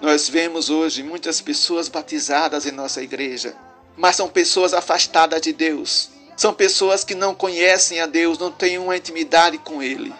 Nós 0.00 0.28
vemos 0.28 0.68
hoje 0.68 1.02
muitas 1.02 1.40
pessoas 1.40 1.88
batizadas 1.88 2.66
em 2.66 2.70
nossa 2.70 3.02
igreja, 3.02 3.54
mas 3.96 4.16
são 4.16 4.28
pessoas 4.28 4.74
afastadas 4.74 5.40
de 5.40 5.52
Deus. 5.52 6.10
São 6.36 6.52
pessoas 6.52 7.02
que 7.02 7.14
não 7.14 7.34
conhecem 7.34 8.00
a 8.00 8.06
Deus, 8.06 8.38
não 8.38 8.50
têm 8.50 8.76
uma 8.76 8.96
intimidade 8.96 9.56
com 9.56 9.82
Ele. 9.82 10.12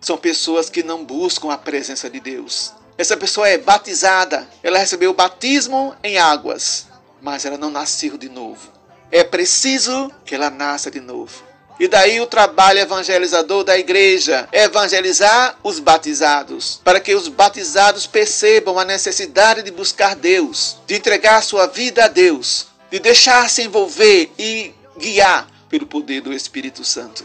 São 0.00 0.16
pessoas 0.16 0.70
que 0.70 0.84
não 0.84 1.04
buscam 1.04 1.50
a 1.50 1.58
presença 1.58 2.08
de 2.08 2.20
Deus. 2.20 2.72
Essa 2.96 3.16
pessoa 3.16 3.48
é 3.48 3.58
batizada, 3.58 4.48
ela 4.62 4.78
recebeu 4.78 5.10
o 5.10 5.14
batismo 5.14 5.94
em 6.02 6.18
águas, 6.18 6.85
mas 7.20 7.44
ela 7.44 7.58
não 7.58 7.70
nasceu 7.70 8.16
de 8.16 8.28
novo. 8.28 8.72
É 9.10 9.22
preciso 9.22 10.10
que 10.24 10.34
ela 10.34 10.50
nasça 10.50 10.90
de 10.90 11.00
novo. 11.00 11.44
E 11.78 11.86
daí 11.86 12.20
o 12.20 12.26
trabalho 12.26 12.78
evangelizador 12.78 13.62
da 13.62 13.78
igreja, 13.78 14.48
evangelizar 14.50 15.58
os 15.62 15.78
batizados, 15.78 16.80
para 16.82 16.98
que 16.98 17.14
os 17.14 17.28
batizados 17.28 18.06
percebam 18.06 18.78
a 18.78 18.84
necessidade 18.84 19.62
de 19.62 19.70
buscar 19.70 20.16
Deus, 20.16 20.78
de 20.86 20.94
entregar 20.94 21.42
sua 21.42 21.66
vida 21.66 22.06
a 22.06 22.08
Deus, 22.08 22.68
de 22.90 22.98
deixar-se 22.98 23.62
envolver 23.62 24.32
e 24.38 24.72
guiar 24.96 25.48
pelo 25.68 25.86
poder 25.86 26.22
do 26.22 26.32
Espírito 26.32 26.82
Santo. 26.82 27.24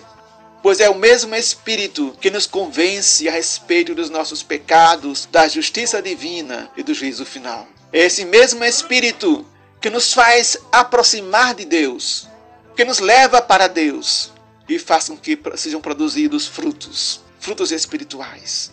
Pois 0.62 0.80
é 0.80 0.90
o 0.90 0.96
mesmo 0.96 1.34
Espírito 1.34 2.16
que 2.20 2.30
nos 2.30 2.46
convence 2.46 3.28
a 3.28 3.32
respeito 3.32 3.96
dos 3.96 4.10
nossos 4.10 4.44
pecados, 4.44 5.28
da 5.32 5.48
justiça 5.48 6.02
divina 6.02 6.70
e 6.76 6.84
do 6.84 6.94
juízo 6.94 7.26
final. 7.26 7.68
É 7.94 8.00
esse 8.06 8.26
mesmo 8.26 8.64
Espírito 8.64 9.46
que 9.82 9.90
nos 9.90 10.14
faz 10.14 10.58
aproximar 10.72 11.56
de 11.56 11.66
Deus, 11.66 12.28
que 12.76 12.86
nos 12.86 13.00
leva 13.00 13.42
para 13.42 13.68
Deus, 13.68 14.32
e 14.70 14.78
façam 14.78 15.18
que 15.18 15.38
sejam 15.56 15.82
produzidos 15.82 16.48
frutos, 16.48 17.20
frutos 17.40 17.72
espirituais. 17.72 18.72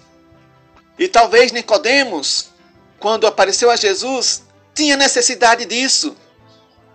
E 0.98 1.08
talvez 1.08 1.50
Nicodemos, 1.50 2.50
quando 3.00 3.26
apareceu 3.26 3.70
a 3.70 3.76
Jesus, 3.76 4.42
tinha 4.74 4.96
necessidade 4.96 5.64
disso. 5.64 6.14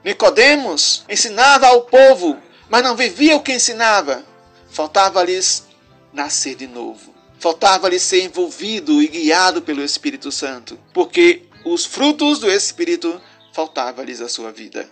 Nicodemos 0.04 1.04
ensinava 1.10 1.68
ao 1.68 1.82
povo, 1.82 2.38
mas 2.70 2.84
não 2.84 2.96
vivia 2.96 3.36
o 3.36 3.42
que 3.42 3.54
ensinava. 3.54 4.24
Faltava-lhes 4.70 5.64
nascer 6.12 6.56
de 6.56 6.68
novo. 6.68 7.14
Faltava-lhes 7.40 8.04
ser 8.04 8.24
envolvido 8.24 9.02
e 9.02 9.08
guiado 9.08 9.62
pelo 9.62 9.84
Espírito 9.84 10.32
Santo, 10.32 10.80
porque 10.94 11.44
os 11.66 11.86
frutos 11.86 12.40
do 12.40 12.50
Espírito 12.50 13.20
faltava-lhes 13.54 14.20
a 14.20 14.28
sua 14.28 14.52
vida. 14.52 14.90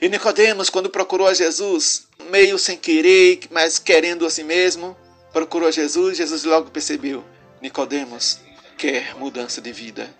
E 0.00 0.08
Nicodemos, 0.10 0.68
quando 0.68 0.90
procurou 0.90 1.26
a 1.26 1.32
Jesus, 1.32 2.06
meio 2.30 2.58
sem 2.58 2.76
querer, 2.76 3.40
mas 3.50 3.78
querendo 3.78 4.26
a 4.26 4.30
si 4.30 4.44
mesmo, 4.44 4.94
procurou 5.32 5.68
a 5.68 5.72
Jesus, 5.72 6.18
Jesus 6.18 6.44
logo 6.44 6.70
percebeu: 6.70 7.24
Nicodemos 7.62 8.38
quer 8.76 9.16
mudança 9.16 9.60
de 9.60 9.72
vida. 9.72 10.14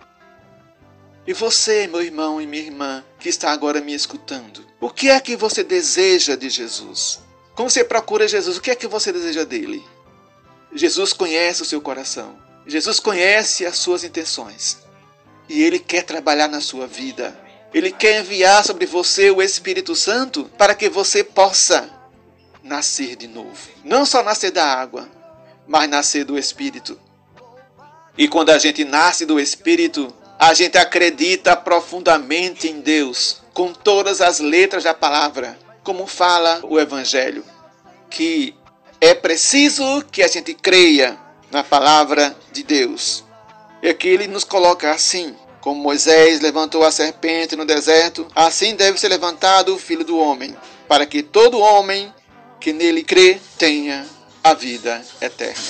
E 1.27 1.33
você, 1.33 1.87
meu 1.87 2.03
irmão 2.03 2.41
e 2.41 2.47
minha 2.47 2.63
irmã, 2.63 3.05
que 3.19 3.29
está 3.29 3.51
agora 3.51 3.81
me 3.81 3.93
escutando, 3.93 4.65
o 4.81 4.89
que 4.89 5.11
é 5.11 5.21
que 5.21 5.37
você 5.37 5.63
deseja 5.63 6.37
de 6.37 6.49
Jesus? 6.49 7.19
Como 7.55 7.69
você 7.69 7.83
procura 7.83 8.29
Jesus, 8.29 8.57
o 8.57 8.61
que 8.61 8.71
é 8.71 8.75
que 8.77 8.87
você 8.87 9.13
deseja 9.13 9.45
dele? 9.45 9.85
Jesus 10.73 11.13
conhece 11.13 11.63
o 11.63 11.65
seu 11.65 11.81
coração. 11.81 12.39
Jesus 12.67 13.01
conhece 13.01 13.67
as 13.67 13.77
suas 13.77 14.05
intenções. 14.05 14.79
E 15.49 15.63
ele 15.63 15.79
quer 15.79 16.03
trabalhar 16.03 16.49
na 16.49 16.61
sua 16.61 16.87
vida. 16.87 17.46
Ele 17.75 17.91
quer 17.91 18.21
enviar 18.21 18.65
sobre 18.65 18.87
você 18.87 19.31
o 19.31 19.43
Espírito 19.43 19.95
Santo 19.95 20.51
para 20.57 20.75
que 20.75 20.89
você 20.89 21.23
possa 21.23 21.91
nascer 22.63 23.17
de 23.17 23.27
novo. 23.27 23.69
Não 23.85 24.05
só 24.05 24.23
nascer 24.23 24.51
da 24.51 24.65
água, 24.65 25.09
mas 25.67 25.89
nascer 25.89 26.25
do 26.25 26.39
Espírito. 26.39 26.99
E 28.17 28.29
quando 28.29 28.51
a 28.51 28.59
gente 28.59 28.85
nasce 28.85 29.27
do 29.27 29.39
Espírito, 29.39 30.13
a 30.39 30.55
gente 30.55 30.77
acredita 30.79 31.57
profundamente 31.57 32.69
em 32.69 32.81
Deus, 32.81 33.43
com 33.53 33.73
todas 33.73 34.21
as 34.21 34.39
letras 34.39 34.85
da 34.85 34.95
palavra, 34.95 35.59
como 35.83 36.07
fala 36.07 36.61
o 36.65 36.79
Evangelho, 36.79 37.45
que 38.11 38.55
é 39.01 39.15
preciso 39.15 40.05
que 40.11 40.23
a 40.23 40.29
gente 40.29 40.55
creia 40.55 41.19
na 41.51 41.63
palavra 41.63 42.37
de 42.53 42.63
Deus. 42.63 43.25
E 43.83 43.89
aqui 43.89 44.09
ele 44.09 44.27
nos 44.27 44.45
coloca 44.45 44.91
assim: 44.91 45.35
como 45.67 45.83
Moisés 45.83 46.39
levantou 46.39 46.85
a 46.85 46.93
serpente 46.93 47.57
no 47.57 47.65
deserto, 47.65 48.29
assim 48.37 48.77
deve 48.77 49.01
ser 49.01 49.09
levantado 49.09 49.75
o 49.75 49.79
filho 49.81 50.05
do 50.05 50.17
homem, 50.17 50.57
para 50.87 51.05
que 51.05 51.25
todo 51.25 51.59
homem 51.59 52.15
que 52.61 52.73
nele 52.73 53.03
crê 53.03 53.41
tenha 53.59 54.07
a 54.45 54.55
vida 54.55 55.03
eterna. 55.21 55.65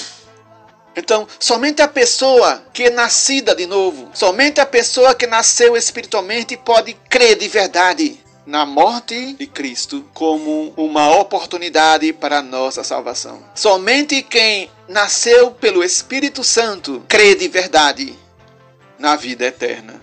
Então, 0.95 1.27
somente 1.41 1.81
a 1.81 1.89
pessoa 1.89 2.63
que 2.75 2.83
é 2.83 2.91
nascida 2.91 3.55
de 3.55 3.65
novo, 3.65 4.11
somente 4.13 4.61
a 4.61 4.67
pessoa 4.67 5.15
que 5.15 5.27
nasceu 5.27 5.75
espiritualmente 5.75 6.59
pode 6.59 6.93
crer 7.09 7.39
de 7.39 7.49
verdade 7.49 8.21
na 8.45 8.67
morte 8.67 9.33
de 9.33 9.47
Cristo 9.47 10.05
como 10.13 10.75
uma 10.77 11.19
oportunidade 11.19 12.13
para 12.13 12.41
a 12.41 12.43
nossa 12.43 12.85
salvação. 12.85 13.43
Somente 13.55 14.21
quem 14.21 14.71
nasceu 14.87 15.53
pelo 15.53 15.83
Espírito 15.83 16.45
Santo 16.45 17.03
crê 17.09 17.35
de 17.35 17.49
verdade 17.49 18.26
na 18.99 19.17
vida 19.17 19.45
eterna. 19.45 20.01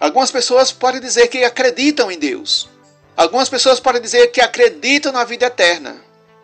Algumas 0.00 0.30
pessoas 0.30 0.70
podem 0.70 1.00
dizer 1.00 1.28
que 1.28 1.44
acreditam 1.44 2.10
em 2.10 2.18
Deus. 2.18 2.68
Algumas 3.16 3.48
pessoas 3.48 3.80
podem 3.80 4.00
dizer 4.00 4.28
que 4.28 4.40
acreditam 4.40 5.10
na 5.10 5.24
vida 5.24 5.46
eterna, 5.46 5.96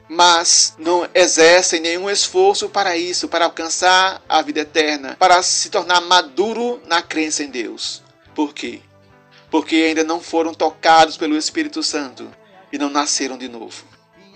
mas 0.08 0.74
não 0.76 1.08
exercem 1.14 1.80
nenhum 1.80 2.10
esforço 2.10 2.68
para 2.68 2.96
isso, 2.96 3.28
para 3.28 3.44
alcançar 3.44 4.20
a 4.28 4.42
vida 4.42 4.60
eterna, 4.60 5.16
para 5.18 5.40
se 5.42 5.70
tornar 5.70 6.00
maduro 6.00 6.82
na 6.86 7.00
crença 7.00 7.44
em 7.44 7.48
Deus. 7.48 8.02
Por 8.34 8.52
quê? 8.52 8.80
Porque 9.50 9.76
ainda 9.76 10.02
não 10.02 10.20
foram 10.20 10.52
tocados 10.52 11.16
pelo 11.16 11.36
Espírito 11.36 11.80
Santo 11.80 12.28
e 12.72 12.78
não 12.78 12.90
nasceram 12.90 13.38
de 13.38 13.48
novo. 13.48 13.84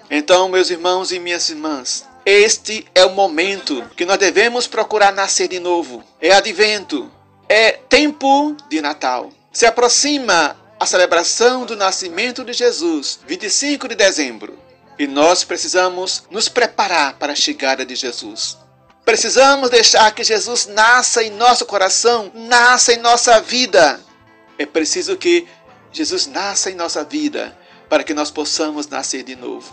Então, 0.09 0.49
meus 0.49 0.71
irmãos 0.71 1.11
e 1.11 1.19
minhas 1.19 1.51
irmãs, 1.51 2.07
este 2.25 2.87
é 2.95 3.05
o 3.05 3.15
momento 3.15 3.83
que 3.97 4.05
nós 4.05 4.17
devemos 4.17 4.67
procurar 4.67 5.13
nascer 5.13 5.49
de 5.49 5.59
novo. 5.59 6.05
É 6.21 6.31
advento, 6.31 7.11
é 7.49 7.73
tempo 7.73 8.57
de 8.69 8.81
Natal. 8.81 9.31
Se 9.53 9.65
aproxima 9.65 10.57
a 10.79 10.87
celebração 10.87 11.65
do 11.65 11.77
nascimento 11.77 12.45
de 12.45 12.53
Jesus, 12.53 13.19
25 13.27 13.89
de 13.89 13.95
dezembro. 13.95 14.59
E 14.99 15.07
nós 15.07 15.45
precisamos 15.45 16.25
nos 16.31 16.49
preparar 16.49 17.15
para 17.15 17.33
a 17.33 17.37
chegada 17.37 17.87
de 17.87 17.95
Jesus. 17.95 18.59
Precisamos 19.05 19.71
deixar 19.71 20.11
que 20.13 20.23
Jesus 20.23 20.67
nasça 20.67 21.23
em 21.23 21.31
nosso 21.31 21.65
coração, 21.65 22.31
nasça 22.35 22.93
em 22.93 22.99
nossa 22.99 23.41
vida. 23.41 24.01
É 24.59 24.67
preciso 24.67 25.17
que 25.17 25.47
Jesus 25.91 26.27
nasça 26.27 26.71
em 26.71 26.75
nossa 26.75 27.05
vida 27.05 27.57
para 27.89 28.05
que 28.05 28.13
nós 28.13 28.31
possamos 28.31 28.87
nascer 28.87 29.23
de 29.23 29.35
novo. 29.35 29.73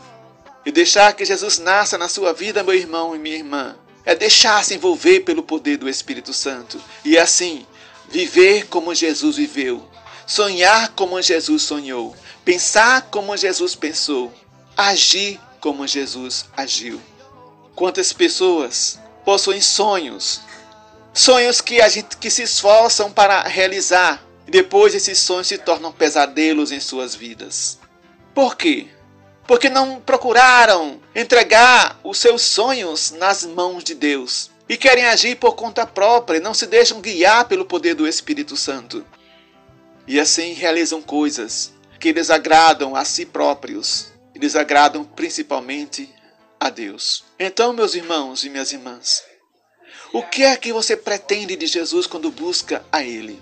E 0.66 0.72
deixar 0.72 1.14
que 1.14 1.26
Jesus 1.26 1.60
nasça 1.60 1.98
na 1.98 2.08
sua 2.08 2.34
vida, 2.34 2.64
meu 2.64 2.74
irmão 2.74 3.16
e 3.16 3.20
minha 3.20 3.36
irmã, 3.36 3.76
é 4.06 4.16
deixar-se 4.16 4.76
envolver 4.76 5.22
pelo 5.22 5.42
poder 5.44 5.78
do 5.78 5.90
Espírito 5.90 6.34
Santo 6.34 6.80
e 7.04 7.18
assim 7.18 7.66
viver 8.10 8.68
como 8.68 8.94
Jesus 8.94 9.38
viveu, 9.38 9.86
sonhar 10.28 10.90
como 10.90 11.22
Jesus 11.22 11.64
sonhou, 11.64 12.16
pensar 12.44 13.04
como 13.10 13.36
Jesus 13.36 13.76
pensou, 13.76 14.32
agir 14.78 15.40
como 15.60 15.88
Jesus 15.88 16.46
agiu. 16.56 17.02
Quantas 17.74 18.14
pessoas 18.14 19.00
possuem 19.26 19.60
sonhos, 19.60 20.42
sonhos 21.14 21.60
que 21.60 21.82
a 21.82 21.90
gente 21.90 22.16
que 22.18 22.30
se 22.30 22.44
esforçam 22.44 23.12
para 23.12 23.42
realizar, 23.44 24.24
e 24.48 24.52
depois 24.52 24.94
esses 24.94 25.18
sonhos 25.18 25.48
se 25.48 25.58
tornam 25.58 25.92
pesadelos 25.92 26.72
em 26.72 26.80
suas 26.80 27.16
vidas. 27.16 27.80
Por 28.34 28.56
quê? 28.56 28.88
Porque 29.48 29.70
não 29.70 30.00
procuraram 30.00 31.00
entregar 31.16 32.00
os 32.04 32.18
seus 32.18 32.42
sonhos 32.42 33.12
nas 33.12 33.46
mãos 33.46 33.84
de 33.84 33.94
Deus 33.94 34.50
e 34.68 34.76
querem 34.76 35.06
agir 35.06 35.36
por 35.36 35.54
conta 35.54 35.86
própria 35.86 36.40
não 36.40 36.54
se 36.54 36.66
deixam 36.66 37.02
guiar 37.02 37.48
pelo 37.48 37.66
poder 37.66 37.94
do 37.94 38.08
Espírito 38.08 38.56
Santo. 38.56 39.06
E 40.08 40.20
assim 40.20 40.54
realizam 40.54 41.02
coisas 41.02 41.72
que 42.00 42.14
desagradam 42.14 42.96
a 42.96 43.06
si 43.06 43.26
próprios 43.26 44.12
e 44.34 44.40
desagradam 44.40 45.04
principalmente 45.04 46.10
a 46.60 46.70
Deus. 46.70 47.24
Então, 47.40 47.74
meus 47.74 47.96
irmãos 47.96 48.44
e 48.44 48.50
minhas 48.50 48.72
irmãs, 48.72 49.24
o 50.12 50.24
que 50.24 50.44
é 50.44 50.56
que 50.56 50.74
você 50.74 50.96
pretende 50.96 51.56
de 51.56 51.68
Jesus 51.68 52.08
quando 52.08 52.32
busca 52.32 52.84
a 52.92 53.04
Ele? 53.04 53.42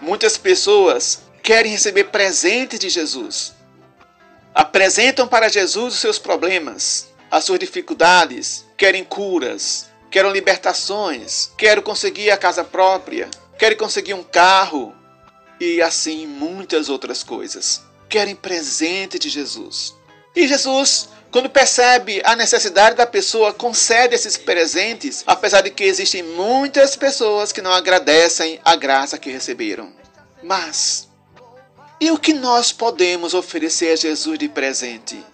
Muitas 0.00 0.36
pessoas 0.36 1.20
querem 1.42 1.72
receber 1.72 2.04
presentes 2.04 2.78
de 2.78 2.88
Jesus, 2.88 3.54
apresentam 4.58 5.28
para 5.28 5.48
Jesus 5.48 5.94
os 5.94 6.00
seus 6.00 6.18
problemas, 6.18 7.06
as 7.30 7.44
suas 7.44 7.60
dificuldades, 7.60 8.64
querem 8.76 9.04
curas, 9.04 9.86
querem 10.10 10.32
libertações, 10.32 11.52
querem 11.56 11.80
conseguir 11.80 12.32
a 12.32 12.36
casa 12.36 12.64
própria, 12.64 13.30
querem 13.56 13.78
conseguir 13.78 14.14
um 14.14 14.24
carro 14.24 14.92
e 15.60 15.80
assim 15.80 16.26
muitas 16.26 16.88
outras 16.88 17.22
coisas. 17.22 17.82
Querem 18.08 18.34
presente 18.34 19.16
de 19.16 19.28
Jesus. 19.28 19.94
E 20.34 20.48
Jesus, 20.48 21.08
quando 21.30 21.48
percebe 21.48 22.20
a 22.24 22.34
necessidade 22.34 22.96
da 22.96 23.06
pessoa, 23.06 23.54
concede 23.54 24.16
esses 24.16 24.36
presentes, 24.36 25.22
apesar 25.24 25.60
de 25.60 25.70
que 25.70 25.84
existem 25.84 26.24
muitas 26.24 26.96
pessoas 26.96 27.52
que 27.52 27.62
não 27.62 27.72
agradecem 27.72 28.60
a 28.64 28.74
graça 28.74 29.18
que 29.18 29.30
receberam. 29.30 29.92
Mas 30.42 31.07
e 32.00 32.12
o 32.12 32.18
que 32.18 32.32
nós 32.32 32.70
podemos 32.70 33.34
oferecer 33.34 33.92
a 33.92 33.96
Jesus 33.96 34.38
de 34.38 34.48
presente? 34.48 35.24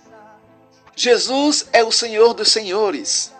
Jesus 0.97 1.67
é 1.73 1.85
o 1.85 1.93
Senhor 1.93 2.33
dos 2.33 2.51
Senhores, 2.51 3.33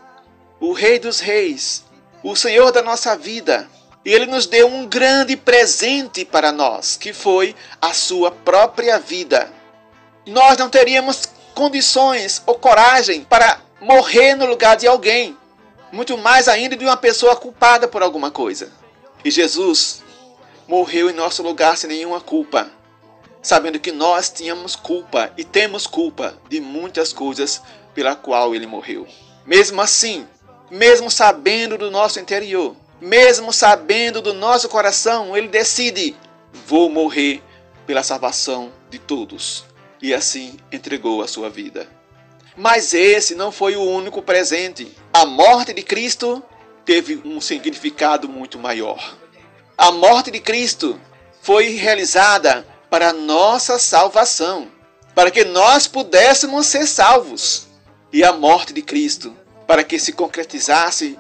o 0.61 0.73
Rei 0.73 0.99
dos 0.99 1.21
Reis, 1.21 1.85
o 2.23 2.37
Senhor 2.37 2.71
da 2.71 2.83
nossa 2.83 3.17
vida. 3.17 3.69
E 4.05 4.13
ele 4.13 4.27
nos 4.27 4.47
deu 4.47 4.67
um 4.67 4.87
grande 4.87 5.37
presente 5.37 6.23
para 6.23 6.53
nós, 6.53 6.99
que 6.99 7.15
foi 7.15 7.57
a 7.81 7.95
sua 7.95 8.31
própria 8.31 8.99
vida. 8.99 9.51
Nós 10.27 10.59
não 10.59 10.69
teríamos 10.69 11.23
condições 11.55 12.43
ou 12.45 12.57
coragem 12.57 13.25
para 13.25 13.59
morrer 13.81 14.35
no 14.35 14.45
lugar 14.45 14.77
de 14.77 14.87
alguém, 14.87 15.35
muito 15.91 16.19
mais 16.19 16.47
ainda 16.47 16.77
de 16.77 16.85
uma 16.85 16.97
pessoa 16.97 17.35
culpada 17.37 17.89
por 17.89 18.03
alguma 18.03 18.31
coisa. 18.31 18.71
E 19.25 19.31
Jesus 19.31 20.03
morreu 20.69 21.09
em 21.09 21.15
nosso 21.15 21.43
lugar 21.43 21.79
sem 21.79 21.89
nenhuma 21.89 22.21
culpa 22.21 22.71
sabendo 23.45 23.79
que 23.79 23.93
nós 23.93 24.31
tínhamos 24.31 24.75
culpa 24.75 25.31
e 25.37 25.45
temos 25.45 25.87
culpa 25.87 26.35
de 26.49 26.61
muitas 26.61 27.13
coisas 27.13 27.61
pela 27.95 28.17
qual 28.17 28.55
ele 28.55 28.67
morreu. 28.67 29.07
Mesmo 29.47 29.83
assim, 29.83 30.27
mesmo 30.71 31.11
sabendo 31.11 31.77
do 31.77 31.91
nosso 31.91 32.19
interior, 32.19 32.75
mesmo 32.99 33.53
sabendo 33.53 34.23
do 34.23 34.33
nosso 34.33 34.67
coração, 34.67 35.37
ele 35.37 35.47
decide: 35.47 36.17
vou 36.67 36.89
morrer 36.89 37.43
pela 37.87 38.03
salvação 38.03 38.73
de 38.89 38.99
todos. 38.99 39.67
E 40.01 40.15
assim 40.15 40.57
entregou 40.73 41.23
a 41.23 41.29
sua 41.29 41.51
vida. 41.51 41.87
Mas 42.57 42.95
esse 42.95 43.35
não 43.35 43.53
foi 43.53 43.77
o 43.77 43.83
único 43.83 44.23
presente. 44.23 44.91
A 45.13 45.27
morte 45.27 45.75
de 45.75 45.83
Cristo 45.83 46.43
teve 46.85 47.21
um 47.25 47.41
significado 47.43 48.27
muito 48.27 48.59
maior. 48.59 49.17
A 49.77 49.91
morte 49.91 50.31
de 50.31 50.41
Cristo 50.41 50.99
foi 51.43 51.71
realizada 51.71 52.67
para 52.95 53.13
nossa 53.13 53.77
salvação, 53.77 54.69
para 55.17 55.29
que 55.29 55.45
nós 55.45 55.89
pudéssemos 55.89 56.65
ser 56.69 56.87
salvos. 56.87 57.67
E 58.13 58.23
a 58.23 58.33
morte 58.33 58.73
de 58.73 58.83
Cristo, 58.83 59.37
para 59.67 59.83
que 59.83 59.99
se 59.99 60.13
concretizasse 60.13 61.19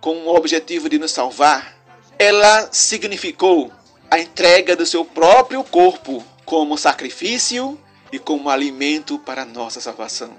com 0.00 0.14
o 0.18 0.36
objetivo 0.36 0.88
de 0.88 1.00
nos 1.00 1.10
salvar, 1.10 1.74
ela 2.16 2.68
significou 2.70 3.72
a 4.08 4.20
entrega 4.20 4.76
do 4.76 4.86
seu 4.86 5.04
próprio 5.04 5.64
corpo 5.64 6.24
como 6.44 6.78
sacrifício 6.78 7.76
e 8.12 8.18
como 8.20 8.48
alimento 8.48 9.18
para 9.18 9.44
nossa 9.44 9.80
salvação. 9.80 10.30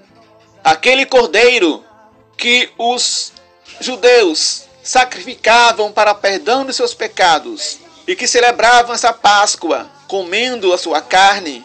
Aquele 0.64 1.04
cordeiro 1.04 1.84
que 2.34 2.70
os 2.78 3.30
judeus 3.78 4.64
sacrificavam 4.82 5.92
para 5.92 6.14
perdão 6.14 6.64
de 6.64 6.72
seus 6.72 6.94
pecados 6.94 7.76
e 8.08 8.16
que 8.16 8.26
celebravam 8.26 8.94
essa 8.94 9.12
Páscoa 9.12 9.91
comendo 10.12 10.74
a 10.74 10.76
sua 10.76 11.00
carne, 11.00 11.64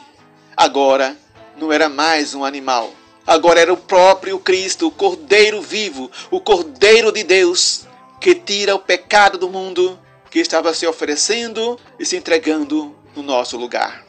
agora 0.55 1.17
não 1.57 1.73
era 1.73 1.89
mais 1.89 2.33
um 2.33 2.45
animal. 2.45 2.93
Agora 3.25 3.59
era 3.59 3.73
o 3.73 3.75
próprio 3.75 4.39
Cristo, 4.39 4.87
o 4.87 4.91
Cordeiro 4.91 5.61
vivo, 5.61 6.09
o 6.31 6.39
Cordeiro 6.39 7.11
de 7.11 7.25
Deus, 7.25 7.85
que 8.21 8.33
tira 8.33 8.73
o 8.73 8.79
pecado 8.79 9.37
do 9.37 9.49
mundo, 9.49 9.99
que 10.31 10.39
estava 10.39 10.73
se 10.73 10.87
oferecendo 10.87 11.77
e 11.99 12.05
se 12.05 12.15
entregando 12.15 12.95
no 13.13 13.21
nosso 13.21 13.57
lugar. 13.57 14.05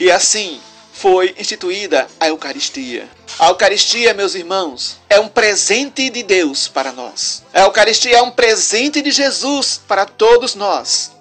E 0.00 0.10
assim 0.10 0.58
foi 0.90 1.34
instituída 1.38 2.08
a 2.18 2.28
Eucaristia. 2.28 3.06
A 3.38 3.48
Eucaristia, 3.48 4.14
meus 4.14 4.34
irmãos, 4.34 4.96
é 5.10 5.20
um 5.20 5.28
presente 5.28 6.08
de 6.08 6.22
Deus 6.22 6.66
para 6.66 6.92
nós. 6.92 7.42
A 7.52 7.60
Eucaristia 7.60 8.16
é 8.16 8.22
um 8.22 8.30
presente 8.30 9.02
de 9.02 9.10
Jesus 9.10 9.78
para 9.86 10.06
todos 10.06 10.54
nós. 10.54 11.14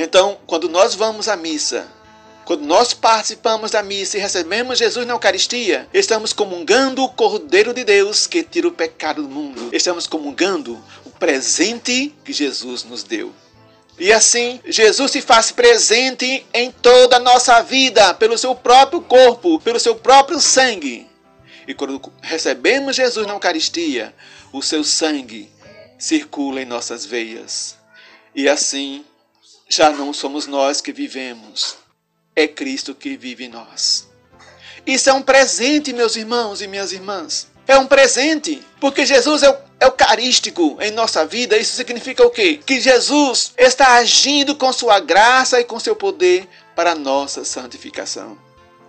Então, 0.00 0.38
quando 0.46 0.68
nós 0.68 0.94
vamos 0.94 1.26
à 1.26 1.34
missa, 1.34 1.88
quando 2.44 2.64
nós 2.64 2.94
participamos 2.94 3.72
da 3.72 3.82
missa 3.82 4.16
e 4.16 4.20
recebemos 4.20 4.78
Jesus 4.78 5.04
na 5.04 5.12
Eucaristia, 5.12 5.88
estamos 5.92 6.32
comungando 6.32 7.02
o 7.02 7.08
Cordeiro 7.08 7.74
de 7.74 7.82
Deus 7.82 8.24
que 8.24 8.44
tira 8.44 8.68
o 8.68 8.72
pecado 8.72 9.24
do 9.24 9.28
mundo. 9.28 9.70
Estamos 9.72 10.06
comungando 10.06 10.78
o 11.04 11.10
presente 11.10 12.14
que 12.24 12.32
Jesus 12.32 12.84
nos 12.84 13.02
deu. 13.02 13.34
E 13.98 14.12
assim, 14.12 14.60
Jesus 14.66 15.10
se 15.10 15.20
faz 15.20 15.50
presente 15.50 16.46
em 16.54 16.70
toda 16.70 17.16
a 17.16 17.20
nossa 17.20 17.60
vida, 17.62 18.14
pelo 18.14 18.38
seu 18.38 18.54
próprio 18.54 19.00
corpo, 19.00 19.58
pelo 19.58 19.80
seu 19.80 19.96
próprio 19.96 20.38
sangue. 20.38 21.08
E 21.66 21.74
quando 21.74 22.00
recebemos 22.22 22.94
Jesus 22.94 23.26
na 23.26 23.32
Eucaristia, 23.32 24.14
o 24.52 24.62
seu 24.62 24.84
sangue 24.84 25.50
circula 25.98 26.62
em 26.62 26.64
nossas 26.64 27.04
veias. 27.04 27.76
E 28.32 28.48
assim, 28.48 29.04
já 29.68 29.90
não 29.90 30.12
somos 30.12 30.46
nós 30.46 30.80
que 30.80 30.92
vivemos, 30.92 31.76
é 32.34 32.48
Cristo 32.48 32.94
que 32.94 33.16
vive 33.16 33.44
em 33.44 33.48
nós. 33.48 34.08
Isso 34.86 35.10
é 35.10 35.12
um 35.12 35.20
presente, 35.20 35.92
meus 35.92 36.16
irmãos 36.16 36.62
e 36.62 36.66
minhas 36.66 36.92
irmãs. 36.92 37.48
É 37.66 37.76
um 37.76 37.86
presente, 37.86 38.64
porque 38.80 39.04
Jesus 39.04 39.42
é 39.42 39.62
eucarístico 39.80 40.78
em 40.80 40.90
nossa 40.90 41.26
vida. 41.26 41.58
Isso 41.58 41.76
significa 41.76 42.26
o 42.26 42.30
quê? 42.30 42.58
Que 42.64 42.80
Jesus 42.80 43.52
está 43.58 43.96
agindo 43.96 44.56
com 44.56 44.72
sua 44.72 44.98
graça 44.98 45.60
e 45.60 45.64
com 45.64 45.78
seu 45.78 45.94
poder 45.94 46.48
para 46.74 46.94
nossa 46.94 47.44
santificação. 47.44 48.38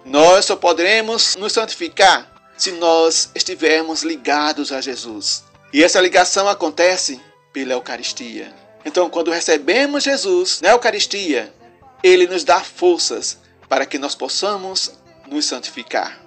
Nós 0.05 0.45
só 0.45 0.55
poderemos 0.55 1.35
nos 1.35 1.51
santificar 1.51 2.31
se 2.57 2.71
nós 2.71 3.29
estivermos 3.35 4.01
ligados 4.03 4.71
a 4.71 4.79
Jesus. 4.79 5.43
E 5.73 5.83
essa 5.83 5.99
ligação 5.99 6.47
acontece 6.47 7.19
pela 7.51 7.73
Eucaristia. 7.73 8.53
Então, 8.89 9.07
quando 9.07 9.29
recebemos 9.29 10.03
Jesus 10.03 10.61
na 10.61 10.69
Eucaristia, 10.69 11.53
ele 12.01 12.25
nos 12.25 12.43
dá 12.43 12.59
forças 12.59 13.37
para 13.69 13.85
que 13.85 13.99
nós 13.99 14.15
possamos 14.15 14.93
nos 15.27 15.45
santificar, 15.45 16.19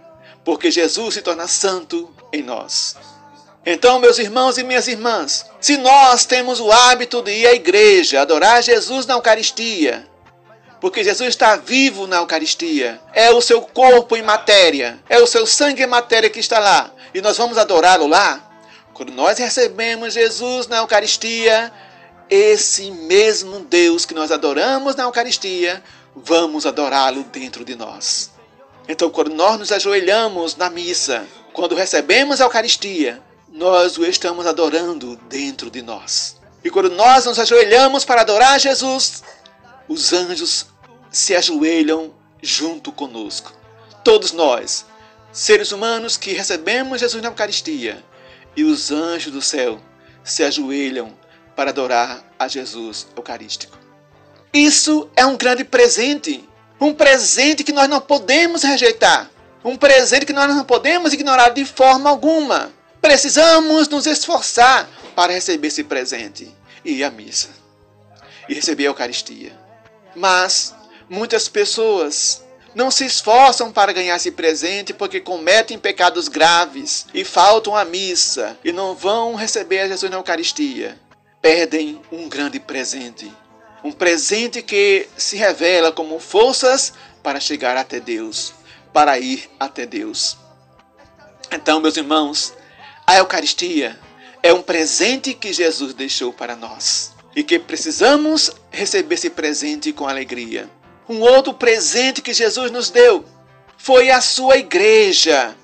porque 0.44 0.70
Jesus 0.70 1.14
se 1.14 1.22
torna 1.22 1.48
santo 1.48 2.14
em 2.32 2.40
nós. 2.40 2.94
Então, 3.66 3.98
meus 3.98 4.16
irmãos 4.20 4.58
e 4.58 4.62
minhas 4.62 4.86
irmãs, 4.86 5.44
se 5.60 5.76
nós 5.76 6.24
temos 6.24 6.60
o 6.60 6.70
hábito 6.70 7.20
de 7.20 7.32
ir 7.32 7.48
à 7.48 7.52
igreja, 7.52 8.20
adorar 8.20 8.62
Jesus 8.62 9.06
na 9.06 9.14
Eucaristia, 9.14 10.08
porque 10.80 11.02
Jesus 11.02 11.30
está 11.30 11.56
vivo 11.56 12.06
na 12.06 12.18
Eucaristia, 12.18 13.00
é 13.12 13.32
o 13.32 13.40
seu 13.40 13.60
corpo 13.60 14.16
em 14.16 14.22
matéria, 14.22 15.00
é 15.08 15.18
o 15.18 15.26
seu 15.26 15.48
sangue 15.48 15.82
em 15.82 15.88
matéria 15.88 16.30
que 16.30 16.38
está 16.38 16.60
lá, 16.60 16.92
e 17.12 17.20
nós 17.20 17.36
vamos 17.36 17.58
adorá-lo 17.58 18.06
lá. 18.06 18.40
Quando 18.94 19.10
nós 19.10 19.36
recebemos 19.36 20.14
Jesus 20.14 20.68
na 20.68 20.76
Eucaristia, 20.76 21.72
esse 22.34 22.90
mesmo 22.90 23.60
Deus 23.60 24.06
que 24.06 24.14
nós 24.14 24.32
adoramos 24.32 24.96
na 24.96 25.02
Eucaristia, 25.02 25.84
vamos 26.16 26.64
adorá-lo 26.64 27.24
dentro 27.24 27.62
de 27.62 27.76
nós. 27.76 28.30
Então, 28.88 29.10
quando 29.10 29.34
nós 29.34 29.58
nos 29.58 29.70
ajoelhamos 29.70 30.56
na 30.56 30.70
missa, 30.70 31.26
quando 31.52 31.74
recebemos 31.74 32.40
a 32.40 32.44
Eucaristia, 32.44 33.22
nós 33.52 33.98
o 33.98 34.06
estamos 34.06 34.46
adorando 34.46 35.14
dentro 35.28 35.70
de 35.70 35.82
nós. 35.82 36.40
E 36.64 36.70
quando 36.70 36.88
nós 36.88 37.26
nos 37.26 37.38
ajoelhamos 37.38 38.02
para 38.02 38.22
adorar 38.22 38.58
Jesus, 38.58 39.22
os 39.86 40.14
anjos 40.14 40.64
se 41.10 41.36
ajoelham 41.36 42.14
junto 42.40 42.90
conosco. 42.90 43.52
Todos 44.02 44.32
nós, 44.32 44.86
seres 45.30 45.70
humanos 45.70 46.16
que 46.16 46.32
recebemos 46.32 46.98
Jesus 46.98 47.22
na 47.22 47.28
Eucaristia, 47.28 48.02
e 48.56 48.64
os 48.64 48.90
anjos 48.90 49.30
do 49.30 49.42
céu 49.42 49.78
se 50.24 50.42
ajoelham 50.42 51.20
para 51.54 51.70
adorar 51.70 52.24
a 52.38 52.48
Jesus 52.48 53.06
Eucarístico. 53.16 53.78
Isso 54.52 55.08
é 55.16 55.24
um 55.24 55.36
grande 55.36 55.64
presente, 55.64 56.48
um 56.80 56.92
presente 56.92 57.64
que 57.64 57.72
nós 57.72 57.88
não 57.88 58.00
podemos 58.00 58.62
rejeitar, 58.62 59.30
um 59.64 59.76
presente 59.76 60.26
que 60.26 60.32
nós 60.32 60.48
não 60.48 60.64
podemos 60.64 61.12
ignorar 61.12 61.50
de 61.50 61.64
forma 61.64 62.10
alguma. 62.10 62.72
Precisamos 63.00 63.88
nos 63.88 64.06
esforçar 64.06 64.88
para 65.14 65.32
receber 65.32 65.68
esse 65.68 65.84
presente 65.84 66.54
e 66.84 67.02
à 67.02 67.10
missa 67.10 67.48
e 68.48 68.54
receber 68.54 68.84
a 68.84 68.90
Eucaristia. 68.90 69.52
Mas 70.14 70.74
muitas 71.08 71.48
pessoas 71.48 72.42
não 72.74 72.90
se 72.90 73.04
esforçam 73.04 73.70
para 73.70 73.92
ganhar 73.92 74.16
esse 74.16 74.30
presente 74.30 74.92
porque 74.92 75.20
cometem 75.20 75.78
pecados 75.78 76.28
graves 76.28 77.06
e 77.12 77.24
faltam 77.24 77.76
à 77.76 77.84
missa 77.84 78.58
e 78.64 78.72
não 78.72 78.94
vão 78.94 79.34
receber 79.34 79.80
a 79.80 79.88
Jesus 79.88 80.10
na 80.10 80.18
Eucaristia. 80.18 80.98
Perdem 81.42 82.00
um 82.12 82.28
grande 82.28 82.60
presente. 82.60 83.30
Um 83.82 83.90
presente 83.90 84.62
que 84.62 85.08
se 85.16 85.36
revela 85.36 85.90
como 85.90 86.20
forças 86.20 86.92
para 87.20 87.40
chegar 87.40 87.76
até 87.76 87.98
Deus, 87.98 88.54
para 88.92 89.18
ir 89.18 89.50
até 89.58 89.84
Deus. 89.84 90.38
Então, 91.50 91.80
meus 91.80 91.96
irmãos, 91.96 92.54
a 93.04 93.16
Eucaristia 93.16 93.98
é 94.40 94.52
um 94.52 94.62
presente 94.62 95.34
que 95.34 95.52
Jesus 95.52 95.92
deixou 95.92 96.32
para 96.32 96.54
nós 96.54 97.12
e 97.34 97.42
que 97.42 97.58
precisamos 97.58 98.52
receber 98.70 99.16
esse 99.16 99.28
presente 99.28 99.92
com 99.92 100.06
alegria. 100.06 100.70
Um 101.08 101.18
outro 101.22 101.52
presente 101.52 102.22
que 102.22 102.32
Jesus 102.32 102.70
nos 102.70 102.88
deu 102.88 103.24
foi 103.76 104.12
a 104.12 104.20
sua 104.20 104.58
igreja. 104.58 105.56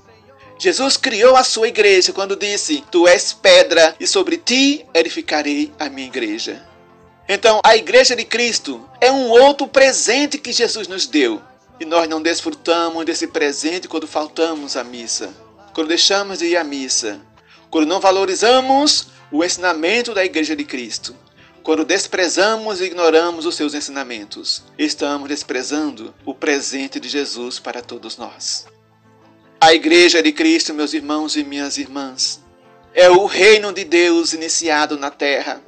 Jesus 0.58 0.96
criou 0.96 1.36
a 1.36 1.44
sua 1.44 1.68
igreja 1.68 2.12
quando 2.12 2.34
disse: 2.34 2.82
Tu 2.90 3.06
és 3.06 3.32
pedra 3.32 3.94
e 4.00 4.06
sobre 4.06 4.36
ti 4.36 4.84
edificarei 4.92 5.72
a 5.78 5.88
minha 5.88 6.08
igreja. 6.08 6.66
Então, 7.28 7.60
a 7.62 7.76
igreja 7.76 8.16
de 8.16 8.24
Cristo 8.24 8.84
é 9.00 9.12
um 9.12 9.28
outro 9.28 9.68
presente 9.68 10.36
que 10.36 10.52
Jesus 10.52 10.88
nos 10.88 11.06
deu. 11.06 11.40
E 11.78 11.84
nós 11.84 12.08
não 12.08 12.20
desfrutamos 12.20 13.04
desse 13.04 13.28
presente 13.28 13.86
quando 13.86 14.08
faltamos 14.08 14.76
à 14.76 14.82
missa, 14.82 15.32
quando 15.72 15.88
deixamos 15.88 16.40
de 16.40 16.46
ir 16.46 16.56
à 16.56 16.64
missa, 16.64 17.20
quando 17.70 17.86
não 17.86 18.00
valorizamos 18.00 19.08
o 19.30 19.44
ensinamento 19.44 20.12
da 20.12 20.24
Igreja 20.24 20.56
de 20.56 20.64
Cristo, 20.64 21.14
quando 21.62 21.84
desprezamos 21.84 22.80
e 22.80 22.84
ignoramos 22.84 23.46
os 23.46 23.54
seus 23.54 23.74
ensinamentos, 23.74 24.64
estamos 24.76 25.28
desprezando 25.28 26.12
o 26.24 26.34
presente 26.34 26.98
de 26.98 27.08
Jesus 27.08 27.60
para 27.60 27.80
todos 27.80 28.16
nós. 28.16 28.66
A 29.60 29.74
Igreja 29.74 30.22
de 30.22 30.30
Cristo, 30.30 30.72
meus 30.72 30.94
irmãos 30.94 31.34
e 31.34 31.42
minhas 31.42 31.78
irmãs, 31.78 32.40
é 32.94 33.10
o 33.10 33.26
reino 33.26 33.72
de 33.72 33.84
Deus 33.84 34.32
iniciado 34.32 34.96
na 34.96 35.10
terra. 35.10 35.60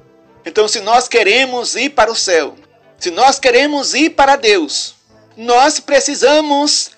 Então, 0.46 0.68
se 0.68 0.80
nós 0.80 1.08
queremos 1.08 1.74
ir 1.74 1.90
para 1.90 2.10
o 2.10 2.14
céu, 2.14 2.54
se 2.98 3.10
nós 3.10 3.40
queremos 3.40 3.92
ir 3.92 4.10
para 4.10 4.36
Deus, 4.36 4.94
nós 5.36 5.80
precisamos 5.80 6.92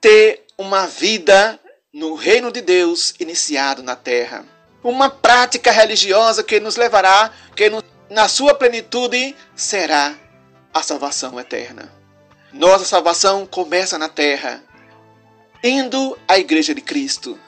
ter 0.00 0.44
uma 0.56 0.86
vida 0.86 1.58
no 1.92 2.14
reino 2.14 2.52
de 2.52 2.60
Deus 2.60 3.14
iniciado 3.18 3.82
na 3.82 3.96
terra. 3.96 4.44
Uma 4.84 5.10
prática 5.10 5.72
religiosa 5.72 6.44
que 6.44 6.60
nos 6.60 6.76
levará, 6.76 7.32
que 7.56 7.68
na 8.08 8.28
sua 8.28 8.54
plenitude 8.54 9.34
será 9.56 10.14
a 10.72 10.82
salvação 10.82 11.40
eterna. 11.40 11.92
Nossa 12.52 12.84
salvação 12.84 13.44
começa 13.44 13.98
na 13.98 14.08
terra, 14.08 14.62
indo 15.66 16.16
à 16.28 16.38
igreja 16.38 16.74
de 16.74 16.80
Cristo, 16.80 17.38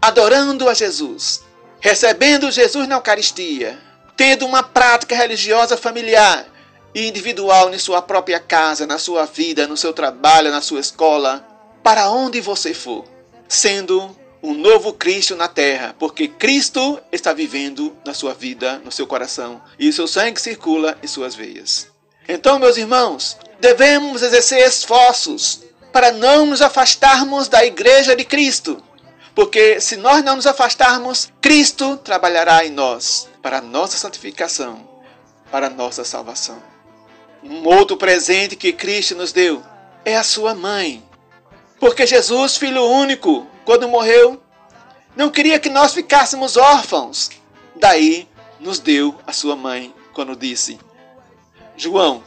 adorando 0.00 0.68
a 0.68 0.74
Jesus, 0.74 1.42
recebendo 1.80 2.50
Jesus 2.50 2.86
na 2.86 2.96
Eucaristia, 2.96 3.78
tendo 4.16 4.46
uma 4.46 4.62
prática 4.62 5.14
religiosa 5.16 5.76
familiar 5.76 6.46
e 6.94 7.08
individual 7.08 7.74
em 7.74 7.78
sua 7.78 8.00
própria 8.00 8.38
casa, 8.38 8.86
na 8.86 8.98
sua 8.98 9.26
vida, 9.26 9.66
no 9.66 9.76
seu 9.76 9.92
trabalho, 9.92 10.50
na 10.50 10.60
sua 10.60 10.80
escola, 10.80 11.46
para 11.82 12.08
onde 12.10 12.40
você 12.40 12.72
for 12.72 13.04
sendo 13.48 14.16
um 14.42 14.52
novo 14.52 14.92
Cristo 14.92 15.34
na 15.34 15.48
terra, 15.48 15.94
porque 15.98 16.28
Cristo 16.28 17.00
está 17.10 17.32
vivendo 17.32 17.96
na 18.04 18.12
sua 18.12 18.34
vida, 18.34 18.80
no 18.84 18.92
seu 18.92 19.06
coração, 19.06 19.60
e 19.78 19.88
o 19.88 19.92
seu 19.92 20.06
sangue 20.06 20.40
circula 20.40 20.98
em 21.02 21.06
suas 21.06 21.34
veias. 21.34 21.88
Então, 22.28 22.58
meus 22.58 22.76
irmãos, 22.76 23.38
devemos 23.58 24.22
exercer 24.22 24.66
esforços 24.66 25.63
para 25.94 26.10
não 26.10 26.44
nos 26.44 26.60
afastarmos 26.60 27.46
da 27.46 27.64
igreja 27.64 28.16
de 28.16 28.24
Cristo, 28.24 28.82
porque 29.32 29.80
se 29.80 29.96
nós 29.96 30.24
não 30.24 30.34
nos 30.34 30.44
afastarmos, 30.44 31.32
Cristo 31.40 31.96
trabalhará 31.98 32.66
em 32.66 32.70
nós 32.70 33.28
para 33.40 33.58
a 33.58 33.60
nossa 33.60 33.96
santificação, 33.96 34.88
para 35.52 35.68
a 35.68 35.70
nossa 35.70 36.02
salvação. 36.02 36.60
Um 37.44 37.64
outro 37.68 37.96
presente 37.96 38.56
que 38.56 38.72
Cristo 38.72 39.14
nos 39.14 39.32
deu 39.32 39.62
é 40.04 40.16
a 40.16 40.24
sua 40.24 40.52
mãe, 40.52 41.00
porque 41.78 42.04
Jesus, 42.04 42.56
filho 42.56 42.84
único, 42.84 43.46
quando 43.64 43.88
morreu, 43.88 44.42
não 45.14 45.30
queria 45.30 45.60
que 45.60 45.70
nós 45.70 45.94
ficássemos 45.94 46.56
órfãos. 46.56 47.30
Daí 47.76 48.28
nos 48.58 48.80
deu 48.80 49.16
a 49.24 49.32
sua 49.32 49.54
mãe, 49.54 49.94
quando 50.12 50.34
disse: 50.34 50.76
João, 51.76 52.24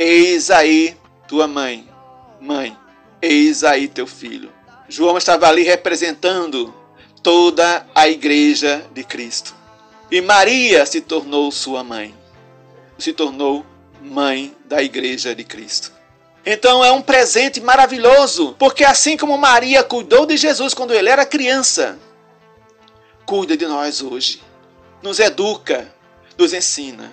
eis 0.00 0.50
aí 0.50 0.96
tua 1.28 1.46
mãe. 1.46 1.88
Mãe, 2.40 2.76
eis 3.20 3.64
aí 3.64 3.88
teu 3.88 4.06
filho. 4.06 4.52
João 4.88 5.18
estava 5.18 5.48
ali 5.48 5.62
representando 5.62 6.74
toda 7.22 7.86
a 7.94 8.08
igreja 8.08 8.86
de 8.92 9.04
Cristo. 9.04 9.54
E 10.10 10.20
Maria 10.20 10.86
se 10.86 11.00
tornou 11.00 11.52
sua 11.52 11.84
mãe. 11.84 12.14
Se 12.98 13.12
tornou 13.12 13.64
mãe 14.00 14.54
da 14.64 14.82
igreja 14.82 15.34
de 15.34 15.44
Cristo. 15.44 15.92
Então 16.44 16.82
é 16.82 16.90
um 16.90 17.02
presente 17.02 17.60
maravilhoso, 17.60 18.56
porque 18.58 18.82
assim 18.82 19.16
como 19.16 19.36
Maria 19.36 19.82
cuidou 19.82 20.24
de 20.24 20.36
Jesus 20.36 20.72
quando 20.72 20.94
ele 20.94 21.10
era 21.10 21.26
criança, 21.26 21.98
cuida 23.26 23.54
de 23.54 23.66
nós 23.66 24.00
hoje, 24.00 24.40
nos 25.02 25.18
educa, 25.18 25.92
nos 26.38 26.54
ensina. 26.54 27.12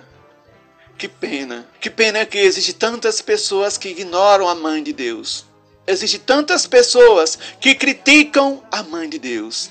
Que 0.96 1.06
pena, 1.06 1.68
que 1.78 1.90
pena 1.90 2.24
que 2.24 2.38
existem 2.38 2.74
tantas 2.74 3.20
pessoas 3.20 3.76
que 3.76 3.90
ignoram 3.90 4.48
a 4.48 4.54
mãe 4.54 4.82
de 4.82 4.94
Deus. 4.94 5.44
Existem 5.86 6.20
tantas 6.20 6.66
pessoas 6.66 7.38
que 7.60 7.74
criticam 7.74 8.62
a 8.70 8.82
mãe 8.82 9.08
de 9.08 9.18
Deus. 9.18 9.70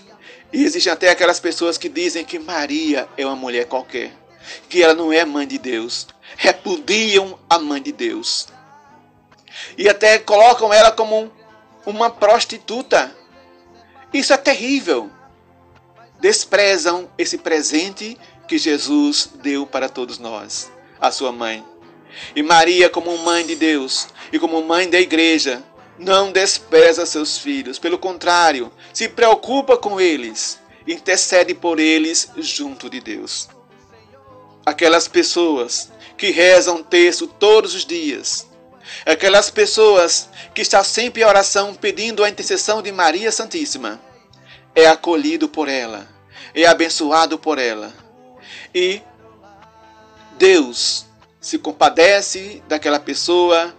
E 0.53 0.63
existem 0.63 0.91
até 0.91 1.09
aquelas 1.09 1.39
pessoas 1.39 1.77
que 1.77 1.89
dizem 1.89 2.23
que 2.23 2.39
Maria 2.39 3.07
é 3.17 3.25
uma 3.25 3.35
mulher 3.35 3.65
qualquer, 3.65 4.13
que 4.69 4.81
ela 4.81 4.93
não 4.93 5.11
é 5.11 5.25
mãe 5.25 5.45
de 5.45 5.57
Deus. 5.57 6.07
Repudiam 6.37 7.37
a 7.49 7.59
mãe 7.59 7.81
de 7.81 7.91
Deus 7.91 8.47
e 9.77 9.87
até 9.89 10.17
colocam 10.19 10.73
ela 10.73 10.91
como 10.91 11.31
uma 11.85 12.09
prostituta. 12.09 13.15
Isso 14.13 14.33
é 14.33 14.37
terrível. 14.37 15.09
Desprezam 16.19 17.09
esse 17.17 17.37
presente 17.37 18.17
que 18.47 18.57
Jesus 18.57 19.29
deu 19.35 19.65
para 19.65 19.89
todos 19.89 20.17
nós, 20.17 20.71
a 20.99 21.11
sua 21.11 21.31
mãe. 21.31 21.63
E 22.35 22.41
Maria, 22.41 22.89
como 22.89 23.17
mãe 23.17 23.45
de 23.45 23.55
Deus 23.55 24.07
e 24.31 24.39
como 24.39 24.61
mãe 24.63 24.89
da 24.89 24.99
igreja, 24.99 25.61
não 25.97 26.31
despreza 26.31 27.05
seus 27.05 27.37
filhos, 27.37 27.79
pelo 27.79 27.97
contrário, 27.97 28.71
se 28.93 29.07
preocupa 29.07 29.77
com 29.77 29.99
eles, 29.99 30.59
intercede 30.87 31.53
por 31.53 31.79
eles 31.79 32.29
junto 32.37 32.89
de 32.89 32.99
Deus. 32.99 33.47
Aquelas 34.65 35.07
pessoas 35.07 35.91
que 36.17 36.31
rezam 36.31 36.83
texto 36.83 37.27
todos 37.27 37.73
os 37.73 37.85
dias, 37.85 38.47
Aquelas 39.05 39.49
pessoas 39.49 40.29
que 40.53 40.61
estão 40.61 40.83
sempre 40.83 41.21
em 41.21 41.25
oração 41.25 41.73
pedindo 41.73 42.23
a 42.23 42.29
intercessão 42.29 42.81
de 42.81 42.91
Maria 42.91 43.31
Santíssima, 43.31 43.99
é 44.73 44.87
acolhido 44.87 45.47
por 45.49 45.67
ela, 45.67 46.07
é 46.53 46.65
abençoado 46.65 47.37
por 47.37 47.57
ela. 47.57 47.93
E 48.73 49.01
Deus 50.37 51.05
se 51.39 51.57
compadece 51.57 52.63
daquela 52.67 52.99
pessoa 52.99 53.73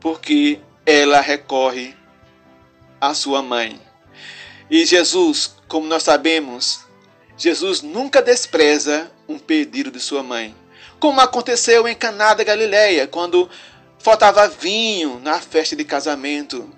porque 0.00 0.60
ela 0.90 1.20
recorre 1.20 1.94
à 2.98 3.12
sua 3.12 3.42
mãe. 3.42 3.78
E 4.70 4.86
Jesus, 4.86 5.54
como 5.68 5.86
nós 5.86 6.02
sabemos, 6.02 6.80
Jesus 7.36 7.82
nunca 7.82 8.22
despreza 8.22 9.12
um 9.28 9.38
pedido 9.38 9.90
de 9.90 10.00
sua 10.00 10.22
mãe. 10.22 10.56
Como 10.98 11.20
aconteceu 11.20 11.86
em 11.86 11.94
Caná 11.94 12.32
da 12.32 12.42
Galileia, 12.42 13.06
quando 13.06 13.50
faltava 13.98 14.48
vinho 14.48 15.20
na 15.20 15.38
festa 15.38 15.76
de 15.76 15.84
casamento. 15.84 16.74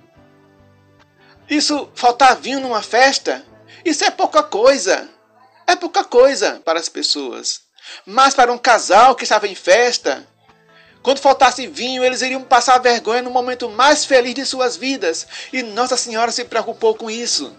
Isso, 1.48 1.88
faltar 1.94 2.34
vinho 2.34 2.58
numa 2.58 2.82
festa, 2.82 3.46
isso 3.84 4.02
é 4.02 4.10
pouca 4.10 4.42
coisa. 4.42 5.08
É 5.68 5.76
pouca 5.76 6.02
coisa 6.02 6.60
para 6.64 6.80
as 6.80 6.88
pessoas. 6.88 7.60
Mas 8.04 8.34
para 8.34 8.52
um 8.52 8.58
casal 8.58 9.14
que 9.14 9.22
estava 9.22 9.46
em 9.46 9.54
festa, 9.54 10.26
quando 11.02 11.18
faltasse 11.18 11.66
vinho, 11.66 12.04
eles 12.04 12.20
iriam 12.20 12.42
passar 12.42 12.78
vergonha 12.78 13.22
no 13.22 13.30
momento 13.30 13.70
mais 13.70 14.04
feliz 14.04 14.34
de 14.34 14.44
suas 14.44 14.76
vidas. 14.76 15.26
E 15.52 15.62
Nossa 15.62 15.96
Senhora 15.96 16.30
se 16.30 16.44
preocupou 16.44 16.94
com 16.94 17.10
isso. 17.10 17.54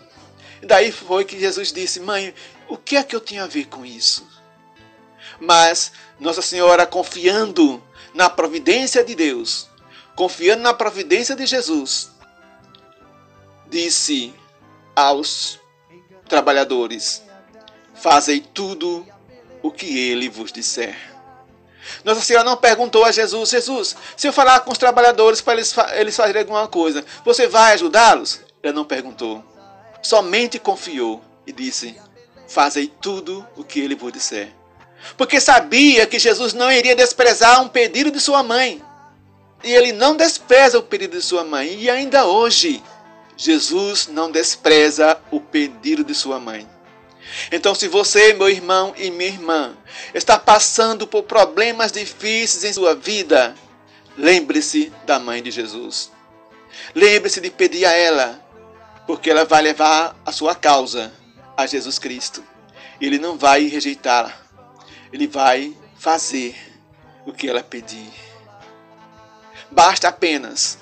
Daí 0.61 0.91
foi 0.91 1.25
que 1.25 1.39
Jesus 1.39 1.71
disse: 1.71 1.99
Mãe, 1.99 2.33
o 2.69 2.77
que 2.77 2.95
é 2.95 3.03
que 3.03 3.15
eu 3.15 3.19
tinha 3.19 3.43
a 3.43 3.47
ver 3.47 3.65
com 3.65 3.83
isso? 3.83 4.27
Mas 5.39 5.91
Nossa 6.19 6.41
Senhora, 6.41 6.85
confiando 6.85 7.81
na 8.13 8.29
providência 8.29 9.03
de 9.03 9.15
Deus, 9.15 9.67
confiando 10.15 10.61
na 10.61 10.73
providência 10.73 11.35
de 11.35 11.47
Jesus, 11.47 12.11
disse 13.67 14.35
aos 14.95 15.59
trabalhadores: 16.29 17.23
Fazei 17.95 18.39
tudo 18.39 19.03
o 19.63 19.71
que 19.71 19.97
ele 19.97 20.29
vos 20.29 20.51
disser. 20.51 21.10
Nossa 22.03 22.21
Senhora 22.21 22.45
não 22.45 22.57
perguntou 22.57 23.05
a 23.05 23.11
Jesus: 23.11 23.49
Jesus, 23.49 23.95
se 24.15 24.27
eu 24.27 24.33
falar 24.33 24.61
com 24.61 24.71
os 24.71 24.77
trabalhadores 24.77 25.41
para 25.41 25.53
eles, 25.53 25.75
eles 25.93 26.15
fazerem 26.15 26.41
alguma 26.41 26.67
coisa, 26.67 27.03
você 27.25 27.47
vai 27.47 27.73
ajudá-los? 27.73 28.41
Ele 28.61 28.73
não 28.73 28.85
perguntou. 28.85 29.43
Somente 30.01 30.59
confiou 30.59 31.21
e 31.45 31.51
disse: 31.51 31.95
Fazei 32.47 32.91
tudo 33.01 33.47
o 33.55 33.63
que 33.63 33.79
ele 33.79 33.95
vos 33.95 34.11
disser. 34.11 34.51
Porque 35.17 35.39
sabia 35.39 36.05
que 36.05 36.19
Jesus 36.19 36.53
não 36.53 36.71
iria 36.71 36.95
desprezar 36.95 37.61
um 37.61 37.67
pedido 37.67 38.11
de 38.11 38.19
sua 38.19 38.43
mãe. 38.43 38.81
E 39.63 39.71
ele 39.71 39.91
não 39.91 40.15
despreza 40.15 40.79
o 40.79 40.83
pedido 40.83 41.17
de 41.17 41.23
sua 41.23 41.43
mãe. 41.43 41.75
E 41.79 41.89
ainda 41.89 42.25
hoje, 42.25 42.83
Jesus 43.37 44.07
não 44.07 44.31
despreza 44.31 45.19
o 45.31 45.39
pedido 45.39 46.03
de 46.03 46.13
sua 46.13 46.39
mãe. 46.39 46.67
Então, 47.51 47.73
se 47.73 47.87
você, 47.87 48.33
meu 48.33 48.49
irmão 48.49 48.93
e 48.97 49.09
minha 49.09 49.29
irmã, 49.29 49.77
está 50.13 50.37
passando 50.37 51.07
por 51.07 51.23
problemas 51.23 51.91
difíceis 51.91 52.63
em 52.63 52.73
sua 52.73 52.95
vida, 52.95 53.55
lembre-se 54.17 54.91
da 55.05 55.19
mãe 55.19 55.41
de 55.41 55.51
Jesus. 55.51 56.11
Lembre-se 56.95 57.39
de 57.39 57.49
pedir 57.49 57.85
a 57.85 57.91
ela, 57.91 58.39
porque 59.05 59.29
ela 59.29 59.45
vai 59.45 59.61
levar 59.61 60.15
a 60.25 60.31
sua 60.31 60.55
causa 60.55 61.11
a 61.55 61.65
Jesus 61.65 61.99
Cristo. 61.99 62.43
Ele 62.99 63.17
não 63.17 63.37
vai 63.37 63.65
rejeitá-la, 63.65 64.33
ele 65.11 65.27
vai 65.27 65.75
fazer 65.97 66.55
o 67.25 67.33
que 67.33 67.47
ela 67.47 67.63
pedir. 67.63 68.11
Basta 69.69 70.09
apenas 70.09 70.77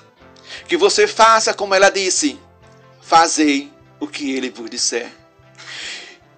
que 0.67 0.77
você 0.77 1.07
faça 1.07 1.53
como 1.53 1.75
ela 1.75 1.89
disse: 1.89 2.39
fazei 3.01 3.71
o 3.99 4.07
que 4.07 4.31
ele 4.31 4.49
vos 4.49 4.69
disser. 4.69 5.18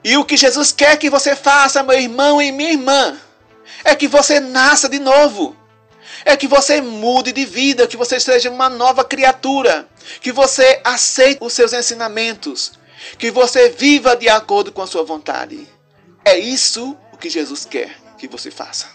E 0.03 0.17
o 0.17 0.25
que 0.25 0.35
Jesus 0.35 0.71
quer 0.71 0.97
que 0.97 1.09
você 1.09 1.35
faça, 1.35 1.83
meu 1.83 1.97
irmão 1.97 2.41
e 2.41 2.51
minha 2.51 2.71
irmã, 2.71 3.19
é 3.83 3.95
que 3.95 4.07
você 4.07 4.39
nasça 4.39 4.89
de 4.89 4.99
novo. 4.99 5.55
É 6.25 6.35
que 6.35 6.47
você 6.47 6.81
mude 6.81 7.31
de 7.31 7.45
vida, 7.45 7.87
que 7.87 7.97
você 7.97 8.19
seja 8.19 8.49
uma 8.49 8.69
nova 8.69 9.03
criatura, 9.03 9.87
que 10.21 10.31
você 10.31 10.79
aceite 10.83 11.39
os 11.41 11.53
seus 11.53 11.73
ensinamentos, 11.73 12.73
que 13.17 13.31
você 13.31 13.69
viva 13.69 14.15
de 14.15 14.29
acordo 14.29 14.71
com 14.71 14.81
a 14.81 14.87
sua 14.87 15.03
vontade. 15.03 15.67
É 16.23 16.37
isso 16.37 16.95
o 17.11 17.17
que 17.17 17.29
Jesus 17.29 17.65
quer 17.65 17.97
que 18.17 18.27
você 18.27 18.51
faça. 18.51 18.87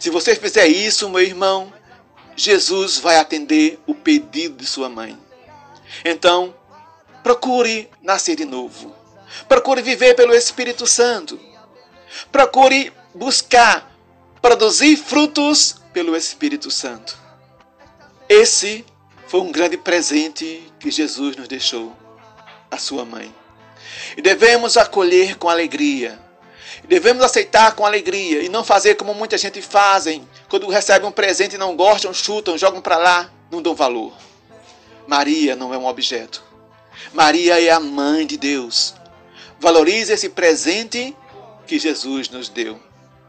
Se 0.00 0.10
você 0.10 0.34
fizer 0.34 0.66
isso, 0.66 1.08
meu 1.08 1.20
irmão, 1.20 1.72
Jesus 2.36 2.98
vai 2.98 3.18
atender 3.18 3.78
o 3.86 3.94
pedido 3.94 4.56
de 4.56 4.66
sua 4.66 4.88
mãe. 4.88 5.18
Então, 6.04 6.54
procure 7.22 7.90
nascer 8.02 8.36
de 8.36 8.44
novo. 8.44 8.97
Procure 9.48 9.82
viver 9.82 10.14
pelo 10.14 10.34
Espírito 10.34 10.86
Santo. 10.86 11.38
Procure 12.30 12.92
buscar 13.14 13.90
produzir 14.40 14.96
frutos 14.96 15.76
pelo 15.92 16.16
Espírito 16.16 16.70
Santo. 16.70 17.18
Esse 18.28 18.84
foi 19.26 19.40
um 19.40 19.52
grande 19.52 19.76
presente 19.76 20.72
que 20.78 20.90
Jesus 20.90 21.36
nos 21.36 21.48
deixou, 21.48 21.94
a 22.70 22.78
sua 22.78 23.04
mãe. 23.04 23.34
E 24.16 24.22
devemos 24.22 24.76
acolher 24.76 25.36
com 25.36 25.48
alegria. 25.48 26.18
Devemos 26.84 27.22
aceitar 27.22 27.74
com 27.74 27.84
alegria 27.84 28.42
e 28.42 28.48
não 28.48 28.64
fazer 28.64 28.94
como 28.94 29.12
muita 29.12 29.36
gente 29.36 29.60
fazem, 29.60 30.26
quando 30.48 30.68
recebem 30.68 31.08
um 31.08 31.12
presente 31.12 31.56
e 31.56 31.58
não 31.58 31.76
gostam, 31.76 32.14
chutam, 32.14 32.56
jogam 32.56 32.80
para 32.80 32.96
lá, 32.96 33.30
não 33.50 33.60
dão 33.60 33.74
valor. 33.74 34.12
Maria 35.06 35.56
não 35.56 35.74
é 35.74 35.78
um 35.78 35.86
objeto. 35.86 36.42
Maria 37.12 37.60
é 37.60 37.70
a 37.70 37.80
mãe 37.80 38.26
de 38.26 38.36
Deus. 38.36 38.94
Valorize 39.60 40.12
esse 40.12 40.28
presente 40.28 41.16
que 41.66 41.78
Jesus 41.78 42.28
nos 42.28 42.48
deu. 42.48 42.80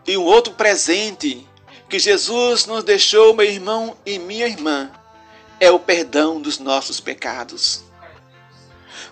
E 0.07 0.17
um 0.17 0.23
outro 0.23 0.53
presente 0.53 1.47
que 1.89 1.99
Jesus 1.99 2.65
nos 2.65 2.83
deixou, 2.83 3.33
meu 3.33 3.45
irmão 3.45 3.97
e 4.05 4.19
minha 4.19 4.47
irmã, 4.47 4.91
é 5.59 5.71
o 5.71 5.79
perdão 5.79 6.39
dos 6.39 6.59
nossos 6.59 6.99
pecados. 6.99 7.83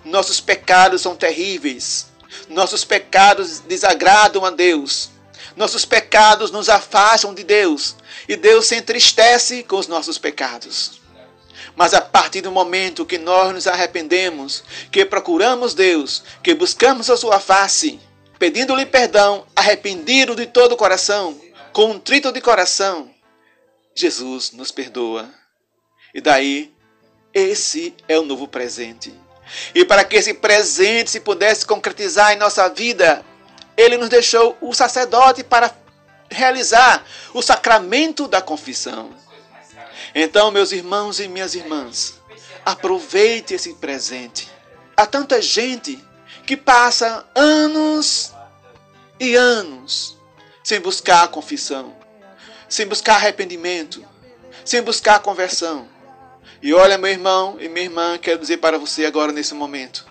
Nossos 0.06 0.40
pecados 0.40 1.02
são 1.02 1.16
terríveis. 1.16 2.08
Nossos 2.50 2.86
pecados 2.86 3.60
desagradam 3.60 4.46
a 4.46 4.52
Deus. 4.52 5.10
Nossos 5.56 5.86
pecados 5.86 6.52
nos 6.52 6.70
afastam 6.70 7.34
de 7.34 7.44
Deus. 7.44 7.96
E 8.28 8.36
Deus 8.36 8.68
se 8.68 8.76
entristece 8.76 9.64
com 9.64 9.78
os 9.78 9.88
nossos 9.88 10.18
pecados. 10.18 11.02
Mas 11.78 11.94
a 11.94 12.02
partir 12.02 12.42
do 12.42 12.52
momento 12.52 13.06
que 13.06 13.20
nós 13.20 13.54
nos 13.54 13.68
arrependemos, 13.68 14.64
que 14.92 15.06
procuramos 15.06 15.76
Deus, 15.76 16.24
que 16.42 16.56
buscamos 16.56 17.08
a 17.08 17.16
sua 17.16 17.40
face, 17.40 18.00
pedindo-lhe 18.40 18.86
perdão, 18.86 19.46
arrependido 19.56 20.36
de 20.36 20.48
todo 20.48 20.72
o 20.72 20.78
coração, 20.78 21.40
contrito 21.72 22.32
de 22.32 22.42
coração, 22.42 23.12
Jesus 23.96 24.52
nos 24.54 24.72
perdoa. 24.72 25.30
E 26.16 26.20
daí, 26.20 26.74
esse 27.32 27.96
é 28.08 28.18
o 28.18 28.26
novo 28.26 28.48
presente. 28.48 29.14
E 29.76 29.86
para 29.86 30.04
que 30.04 30.16
esse 30.16 30.34
presente 30.34 31.12
se 31.12 31.20
pudesse 31.20 31.64
concretizar 31.64 32.34
em 32.34 32.38
nossa 32.38 32.68
vida, 32.70 33.24
ele 33.78 33.98
nos 33.98 34.10
deixou 34.10 34.58
o 34.60 34.74
sacerdote 34.74 35.44
para 35.44 35.72
realizar 36.28 37.06
o 37.36 37.42
sacramento 37.44 38.28
da 38.28 38.42
confissão. 38.42 39.27
Então, 40.20 40.50
meus 40.50 40.72
irmãos 40.72 41.20
e 41.20 41.28
minhas 41.28 41.54
irmãs, 41.54 42.20
aproveite 42.66 43.54
esse 43.54 43.76
presente. 43.76 44.50
Há 44.96 45.06
tanta 45.06 45.40
gente 45.40 46.04
que 46.44 46.58
passa 46.58 47.24
anos 47.36 48.34
e 49.20 49.36
anos 49.36 50.18
sem 50.64 50.80
buscar 50.80 51.28
confissão, 51.28 51.96
sem 52.68 52.88
buscar 52.88 53.18
arrependimento, 53.18 54.04
sem 54.66 54.82
buscar 54.82 55.20
conversão. 55.20 55.88
E 56.64 56.74
olha, 56.74 56.98
meu 56.98 57.12
irmão 57.12 57.58
e 57.60 57.70
minha 57.70 57.86
irmã, 57.86 58.18
quero 58.18 58.40
dizer 58.40 58.58
para 58.58 58.80
você 58.80 59.06
agora 59.06 59.32
nesse 59.32 59.54
momento: 59.54 60.04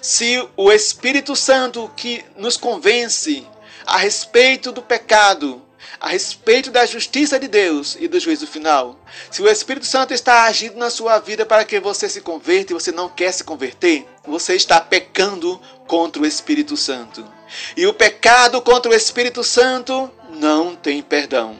se 0.00 0.48
o 0.56 0.70
Espírito 0.70 1.34
Santo 1.34 1.92
que 1.96 2.24
nos 2.36 2.56
convence 2.56 3.44
a 3.84 3.96
respeito 3.96 4.70
do 4.70 4.80
pecado, 4.80 5.60
a 6.00 6.08
respeito 6.08 6.70
da 6.70 6.86
justiça 6.86 7.38
de 7.38 7.46
Deus 7.46 7.96
e 8.00 8.08
do 8.08 8.18
juízo 8.18 8.46
final. 8.46 8.98
Se 9.30 9.42
o 9.42 9.48
Espírito 9.48 9.84
Santo 9.84 10.14
está 10.14 10.44
agindo 10.44 10.78
na 10.78 10.88
sua 10.88 11.18
vida 11.18 11.44
para 11.44 11.64
que 11.64 11.78
você 11.78 12.08
se 12.08 12.22
converta 12.22 12.72
e 12.72 12.74
você 12.74 12.90
não 12.90 13.08
quer 13.08 13.30
se 13.32 13.44
converter, 13.44 14.06
você 14.24 14.54
está 14.54 14.80
pecando 14.80 15.60
contra 15.86 16.22
o 16.22 16.26
Espírito 16.26 16.74
Santo. 16.74 17.22
E 17.76 17.86
o 17.86 17.92
pecado 17.92 18.62
contra 18.62 18.90
o 18.90 18.94
Espírito 18.94 19.44
Santo 19.44 20.10
não 20.30 20.74
tem 20.74 21.02
perdão. 21.02 21.56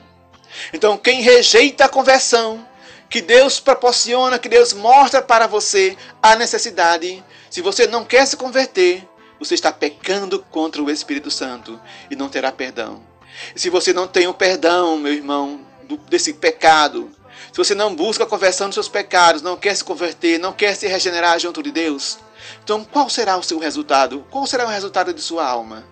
Então, 0.72 0.96
quem 0.96 1.20
rejeita 1.20 1.84
a 1.84 1.88
conversão, 1.88 2.66
que 3.10 3.20
Deus 3.20 3.60
proporciona, 3.60 4.38
que 4.38 4.48
Deus 4.48 4.72
mostra 4.72 5.20
para 5.20 5.46
você 5.46 5.96
a 6.22 6.34
necessidade, 6.34 7.22
se 7.50 7.60
você 7.60 7.86
não 7.86 8.04
quer 8.04 8.24
se 8.24 8.36
converter, 8.36 9.06
você 9.38 9.54
está 9.54 9.72
pecando 9.72 10.38
contra 10.50 10.82
o 10.82 10.90
Espírito 10.90 11.30
Santo 11.30 11.78
e 12.10 12.16
não 12.16 12.28
terá 12.28 12.50
perdão. 12.52 13.09
Se 13.54 13.70
você 13.70 13.92
não 13.92 14.06
tem 14.06 14.26
o 14.26 14.34
perdão, 14.34 14.96
meu 14.98 15.12
irmão, 15.12 15.60
do, 15.84 15.96
desse 15.96 16.32
pecado, 16.32 17.10
se 17.52 17.56
você 17.56 17.74
não 17.74 17.94
busca 17.94 18.24
a 18.24 18.26
conversão 18.26 18.68
dos 18.68 18.74
seus 18.74 18.88
pecados, 18.88 19.42
não 19.42 19.56
quer 19.56 19.74
se 19.74 19.84
converter, 19.84 20.38
não 20.38 20.52
quer 20.52 20.74
se 20.74 20.86
regenerar 20.86 21.38
junto 21.38 21.62
de 21.62 21.70
Deus, 21.70 22.18
então 22.62 22.84
qual 22.84 23.08
será 23.08 23.36
o 23.36 23.42
seu 23.42 23.58
resultado? 23.58 24.24
Qual 24.30 24.46
será 24.46 24.64
o 24.64 24.68
resultado 24.68 25.12
de 25.12 25.20
sua 25.20 25.46
alma? 25.46 25.84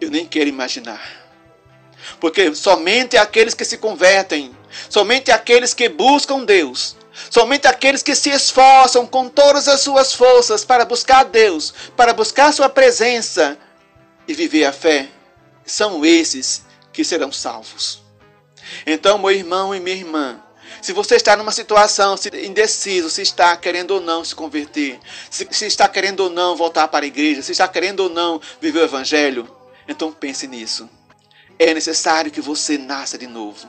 Eu 0.00 0.10
nem 0.10 0.26
quero 0.26 0.48
imaginar. 0.48 1.00
Porque 2.20 2.54
somente 2.54 3.16
aqueles 3.16 3.54
que 3.54 3.64
se 3.64 3.78
convertem, 3.78 4.54
somente 4.88 5.30
aqueles 5.30 5.74
que 5.74 5.88
buscam 5.88 6.44
Deus, 6.44 6.96
somente 7.30 7.66
aqueles 7.66 8.02
que 8.02 8.14
se 8.14 8.30
esforçam 8.30 9.06
com 9.06 9.28
todas 9.28 9.66
as 9.66 9.80
suas 9.80 10.12
forças 10.12 10.64
para 10.64 10.84
buscar 10.84 11.24
Deus, 11.24 11.74
para 11.96 12.12
buscar 12.12 12.52
Sua 12.52 12.68
presença 12.68 13.58
e 14.26 14.34
viver 14.34 14.64
a 14.64 14.72
fé, 14.72 15.08
são 15.68 16.04
esses 16.04 16.62
que 16.92 17.04
serão 17.04 17.30
salvos. 17.30 18.02
Então, 18.86 19.18
meu 19.18 19.30
irmão 19.30 19.74
e 19.74 19.80
minha 19.80 19.96
irmã, 19.96 20.42
se 20.80 20.92
você 20.92 21.16
está 21.16 21.36
numa 21.36 21.52
situação 21.52 22.16
indeciso, 22.42 23.10
se 23.10 23.22
está 23.22 23.56
querendo 23.56 23.92
ou 23.92 24.00
não 24.00 24.24
se 24.24 24.34
converter, 24.34 24.98
se, 25.30 25.46
está 25.66 25.88
querendo 25.88 26.20
ou 26.20 26.30
não 26.30 26.56
voltar 26.56 26.88
para 26.88 27.04
a 27.04 27.08
igreja, 27.08 27.42
se 27.42 27.52
está 27.52 27.66
querendo 27.66 28.00
ou 28.00 28.08
não 28.08 28.40
viver 28.60 28.80
o 28.80 28.84
evangelho, 28.84 29.48
então 29.88 30.12
pense 30.12 30.46
nisso. 30.46 30.88
É 31.58 31.74
necessário 31.74 32.30
que 32.30 32.40
você 32.40 32.78
nasça 32.78 33.18
de 33.18 33.26
novo. 33.26 33.66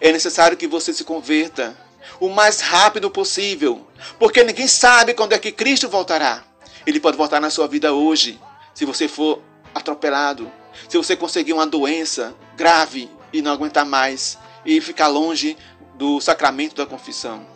É 0.00 0.10
necessário 0.10 0.56
que 0.56 0.66
você 0.66 0.92
se 0.92 1.04
converta 1.04 1.76
o 2.18 2.28
mais 2.28 2.60
rápido 2.60 3.10
possível, 3.10 3.86
porque 4.18 4.42
ninguém 4.42 4.66
sabe 4.66 5.14
quando 5.14 5.32
é 5.32 5.38
que 5.38 5.52
Cristo 5.52 5.88
voltará. 5.88 6.44
Ele 6.86 6.98
pode 6.98 7.16
voltar 7.16 7.40
na 7.40 7.50
sua 7.50 7.68
vida 7.68 7.92
hoje, 7.92 8.40
se 8.74 8.84
você 8.84 9.06
for 9.06 9.40
atropelado, 9.74 10.50
se 10.88 10.96
você 10.96 11.16
conseguir 11.16 11.52
uma 11.52 11.66
doença 11.66 12.34
grave 12.56 13.10
e 13.32 13.42
não 13.42 13.52
aguentar 13.52 13.84
mais 13.84 14.38
e 14.64 14.80
ficar 14.80 15.08
longe 15.08 15.56
do 15.94 16.20
sacramento 16.20 16.76
da 16.76 16.86
confissão. 16.86 17.46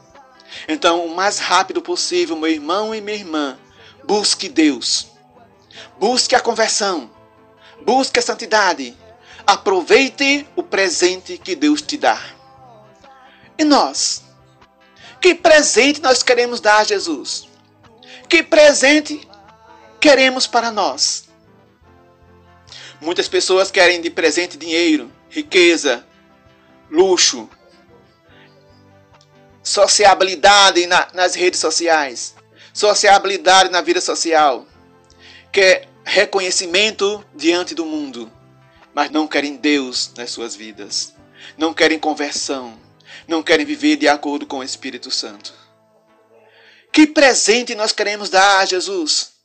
Então, 0.69 1.05
o 1.05 1.15
mais 1.15 1.39
rápido 1.39 1.83
possível, 1.83 2.37
meu 2.37 2.51
irmão 2.51 2.95
e 2.95 3.01
minha 3.01 3.17
irmã, 3.17 3.59
busque 4.05 4.49
Deus. 4.49 5.09
Busque 5.99 6.35
a 6.35 6.41
conversão. 6.41 7.11
Busque 7.85 8.19
a 8.19 8.23
santidade. 8.23 8.97
Aproveite 9.47 10.47
o 10.57 10.63
presente 10.63 11.39
que 11.39 11.55
Deus 11.55 11.83
te 11.83 11.97
dá. 11.97 12.21
E 13.59 13.65
nós? 13.65 14.25
Que 15.21 15.35
presente 15.35 16.01
nós 16.01 16.23
queremos 16.23 16.61
dar 16.61 16.79
a 16.79 16.85
Jesus? 16.85 17.49
Que 18.29 18.43
presente 18.43 19.27
queremos 20.01 20.47
para 20.47 20.71
nós? 20.71 21.26
Muitas 23.01 23.29
pessoas 23.29 23.71
querem 23.71 24.01
de 24.01 24.11
presente 24.11 24.57
dinheiro, 24.57 25.13
riqueza, 25.29 26.05
luxo, 26.91 27.49
sociabilidade 29.63 30.87
na, 30.87 31.09
nas 31.13 31.35
redes 31.35 31.61
sociais, 31.61 32.35
sociabilidade 32.73 33.71
na 33.71 33.81
vida 33.81 34.01
social, 34.01 34.67
quer 35.53 35.89
reconhecimento 36.05 37.25
diante 37.35 37.75
do 37.75 37.85
mundo, 37.85 38.31
mas 38.95 39.11
não 39.11 39.27
querem 39.27 39.57
Deus 39.57 40.13
nas 40.17 40.31
suas 40.31 40.55
vidas, 40.55 41.13
não 41.59 41.75
querem 41.75 41.99
conversão, 41.99 42.79
não 43.27 43.43
querem 43.43 43.67
viver 43.67 43.97
de 43.97 44.09
acordo 44.09 44.47
com 44.47 44.59
o 44.59 44.65
Espírito 44.65 45.11
Santo. 45.11 45.53
Que 46.93 47.07
presente 47.07 47.75
nós 47.75 47.93
queremos 47.93 48.31
dar 48.31 48.61
a 48.61 48.65
Jesus? 48.65 49.36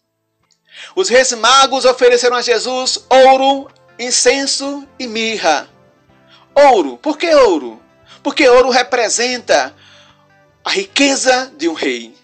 Os 0.96 1.10
reis 1.10 1.32
magos 1.34 1.86
ofereceram 1.86 2.36
a 2.36 2.42
Jesus 2.42 3.06
ouro, 3.10 3.70
incenso 4.00 4.88
e 4.98 5.08
mirra. 5.08 5.70
Ouro. 6.56 6.98
Por 6.98 7.18
que 7.18 7.34
ouro? 7.34 7.82
Porque 8.24 8.48
ouro 8.48 8.70
representa 8.70 9.76
a 10.64 10.70
riqueza 10.70 11.52
de 11.58 11.68
um 11.68 11.74
rei. 11.74 12.16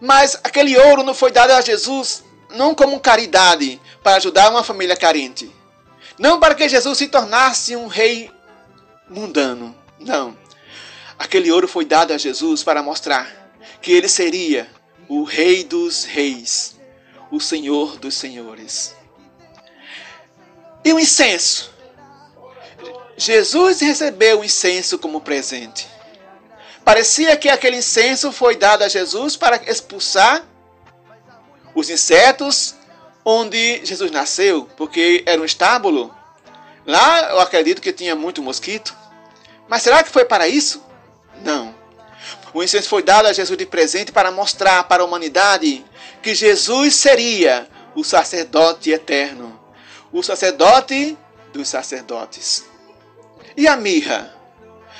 Mas 0.00 0.38
aquele 0.42 0.76
ouro 0.76 1.02
não 1.02 1.14
foi 1.14 1.30
dado 1.30 1.52
a 1.52 1.60
Jesus 1.60 2.24
não 2.50 2.74
como 2.74 3.00
caridade 3.00 3.80
para 4.02 4.16
ajudar 4.16 4.50
uma 4.50 4.64
família 4.64 4.96
carente. 4.96 5.54
Não 6.18 6.38
para 6.38 6.54
que 6.54 6.68
Jesus 6.68 6.98
se 6.98 7.08
tornasse 7.08 7.74
um 7.76 7.86
rei 7.86 8.30
mundano. 9.08 9.74
Não. 9.98 10.36
Aquele 11.18 11.52
ouro 11.52 11.68
foi 11.68 11.84
dado 11.84 12.12
a 12.12 12.18
Jesus 12.18 12.62
para 12.62 12.82
mostrar 12.82 13.42
que 13.80 13.92
ele 13.92 14.08
seria 14.08 14.68
o 15.08 15.24
Rei 15.24 15.64
dos 15.64 16.04
Reis, 16.04 16.76
o 17.32 17.40
Senhor 17.40 17.98
dos 17.98 18.14
Senhores. 18.14 18.94
E 20.84 20.92
o 20.92 21.00
incenso? 21.00 21.72
Jesus 23.16 23.80
recebeu 23.80 24.40
o 24.40 24.44
incenso 24.44 24.98
como 24.98 25.20
presente. 25.20 25.88
Parecia 26.84 27.36
que 27.36 27.48
aquele 27.48 27.78
incenso 27.78 28.30
foi 28.32 28.54
dado 28.54 28.82
a 28.82 28.88
Jesus 28.88 29.36
para 29.36 29.56
expulsar 29.70 30.44
os 31.74 31.88
insetos 31.88 32.74
onde 33.24 33.84
Jesus 33.84 34.10
nasceu, 34.10 34.68
porque 34.76 35.22
era 35.24 35.40
um 35.40 35.44
estábulo. 35.44 36.14
Lá 36.84 37.30
eu 37.30 37.40
acredito 37.40 37.80
que 37.80 37.92
tinha 37.92 38.14
muito 38.14 38.42
mosquito. 38.42 38.94
Mas 39.68 39.82
será 39.82 40.02
que 40.02 40.10
foi 40.10 40.26
para 40.26 40.48
isso? 40.48 40.84
Não. 41.42 41.74
O 42.52 42.62
incenso 42.62 42.88
foi 42.88 43.02
dado 43.02 43.26
a 43.26 43.32
Jesus 43.32 43.56
de 43.56 43.64
presente 43.64 44.12
para 44.12 44.30
mostrar 44.30 44.84
para 44.84 45.02
a 45.02 45.06
humanidade 45.06 45.82
que 46.22 46.34
Jesus 46.34 46.94
seria 46.94 47.68
o 47.94 48.04
sacerdote 48.04 48.90
eterno, 48.90 49.60
o 50.12 50.22
sacerdote 50.22 51.18
dos 51.52 51.68
sacerdotes. 51.68 52.64
E 53.56 53.66
a 53.66 53.76
mirra? 53.76 54.34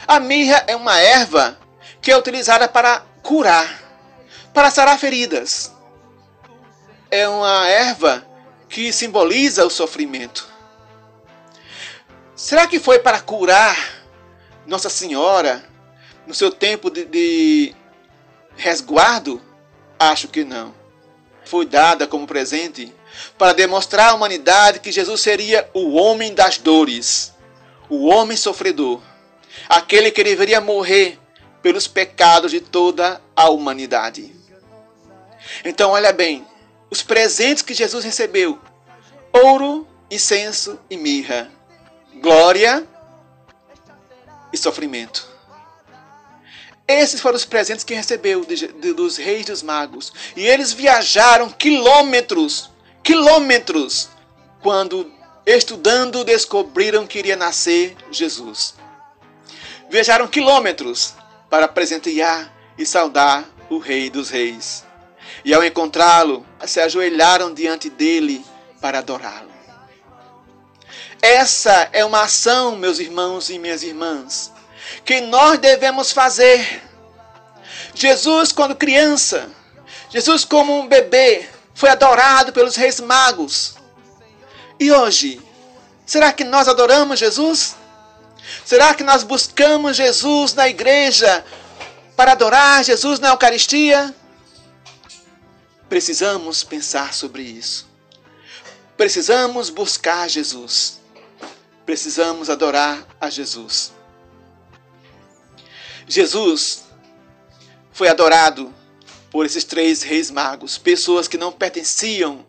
A 0.07 0.18
mirra 0.18 0.64
é 0.66 0.75
uma 0.75 0.99
erva 0.99 1.59
que 2.01 2.11
é 2.11 2.18
utilizada 2.18 2.68
para 2.68 3.01
curar, 3.23 3.83
para 4.53 4.70
sarar 4.70 4.99
feridas. 4.99 5.73
É 7.11 7.29
uma 7.29 7.68
erva 7.68 8.27
que 8.68 8.93
simboliza 8.93 9.64
o 9.64 9.70
sofrimento. 9.70 10.51
Será 12.35 12.66
que 12.66 12.81
foi 12.81 12.99
para 12.99 13.20
curar 13.20 13.77
Nossa 14.66 14.91
Senhora 14.91 15.64
no 16.27 16.35
seu 16.35 16.51
tempo 16.51 16.91
de, 16.91 17.05
de 17.05 17.77
resguardo? 18.57 19.41
Acho 19.99 20.27
que 20.27 20.43
não. 20.43 20.82
Foi 21.45 21.66
dada 21.66 22.07
como 22.07 22.26
presente 22.26 22.93
para 23.36 23.53
demonstrar 23.53 24.11
à 24.11 24.14
humanidade 24.14 24.80
que 24.80 24.93
Jesus 24.93 25.20
seria 25.20 25.68
o 25.74 25.95
homem 25.95 26.34
das 26.34 26.59
dores, 26.59 27.32
o 27.88 28.07
homem 28.07 28.36
sofredor, 28.36 29.01
aquele 29.68 30.11
que 30.11 30.24
deveria 30.24 30.61
morrer 30.61 31.18
pelos 31.61 31.86
pecados 31.86 32.51
de 32.51 32.61
toda 32.61 33.20
a 33.36 33.49
humanidade. 33.49 34.34
Então, 35.64 35.90
olha 35.90 36.12
bem, 36.12 36.47
os 36.90 37.03
presentes 37.03 37.62
que 37.62 37.74
Jesus 37.74 38.05
recebeu: 38.05 38.59
ouro, 39.32 39.86
incenso 40.11 40.78
e 40.90 40.97
mirra, 40.97 41.51
glória 42.20 42.86
e 44.53 44.59
sofrimento. 44.59 45.32
Esses 46.87 47.20
foram 47.20 47.37
os 47.37 47.45
presentes 47.45 47.85
que 47.85 47.95
recebeu 47.95 48.45
de, 48.45 48.66
de, 48.66 48.93
dos 48.93 49.16
reis 49.16 49.47
dos 49.47 49.62
magos. 49.62 50.12
E 50.37 50.47
eles 50.47 50.72
viajaram 50.72 51.49
quilômetros, 51.49 52.70
quilômetros, 53.03 54.09
quando 54.61 55.11
estudando 55.47 56.24
descobriram 56.24 57.07
que 57.07 57.18
iria 57.18 57.37
nascer 57.37 57.97
Jesus. 58.11 58.74
Viajaram 59.91 60.26
quilômetros 60.28 61.14
para 61.49 61.68
presentear 61.68 62.53
e 62.78 62.87
saudar 62.87 63.49
o 63.68 63.78
Rei 63.78 64.11
dos 64.11 64.30
Reis. 64.30 64.85
E 65.45 65.53
ao 65.53 65.64
encontrá-lo, 65.64 66.47
se 66.66 66.80
ajoelharam 66.80 67.53
diante 67.53 67.91
dele 67.91 68.45
para 68.80 68.99
adorá-lo. 68.99 69.51
Essa 71.20 71.89
é 71.93 72.05
uma 72.05 72.22
ação, 72.22 72.76
meus 72.76 72.99
irmãos 72.99 73.49
e 73.49 73.59
minhas 73.59 73.83
irmãs, 73.83 74.53
que 75.05 75.20
nós 75.20 75.59
devemos 75.59 76.12
fazer. 76.12 76.83
Jesus, 77.95 78.53
quando 78.53 78.74
criança, 78.74 79.51
Jesus, 80.11 80.45
como 80.45 80.78
um 80.78 80.87
bebê, 80.87 81.49
foi 81.74 81.91
adorado 81.91 82.53
pelos 82.53 82.76
reis 82.76 83.01
magos. 83.01 83.76
E 84.78 84.91
hoje, 84.91 85.41
será 86.05 86.33
que 86.33 86.45
nós 86.45 86.68
adoramos 86.68 87.18
Jesus? 87.18 87.76
Será 88.64 88.95
que 88.95 89.05
nós 89.05 89.22
buscamos 89.22 89.97
Jesus 89.97 90.55
na 90.55 90.68
igreja 90.68 91.45
para 92.16 92.33
adorar 92.33 92.85
Jesus 92.85 93.18
na 93.18 93.28
Eucaristia? 93.28 94.14
Precisamos 95.89 96.64
pensar 96.64 97.12
sobre 97.12 97.43
isso. 97.43 97.87
Precisamos 98.97 99.70
buscar 99.70 100.28
Jesus. 100.28 101.01
Precisamos 101.85 102.49
adorar 102.49 103.07
a 103.20 103.28
Jesus. 103.28 103.93
Jesus 106.12 106.84
foi 107.90 108.08
adorado 108.08 108.72
por 109.30 109.46
esses 109.46 109.64
três 109.64 110.02
reis 110.02 110.30
magos, 110.30 110.76
pessoas 110.76 111.26
que 111.26 111.38
não 111.38 111.50
pertenciam 111.50 112.44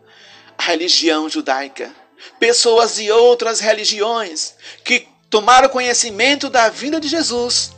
à 0.58 0.64
religião 0.64 1.30
judaica, 1.30 1.90
pessoas 2.38 2.96
de 2.96 3.10
outras 3.10 3.60
religiões 3.60 4.54
que 4.84 5.08
tomaram 5.30 5.70
conhecimento 5.70 6.50
da 6.50 6.68
vinda 6.68 7.00
de 7.00 7.08
Jesus 7.08 7.72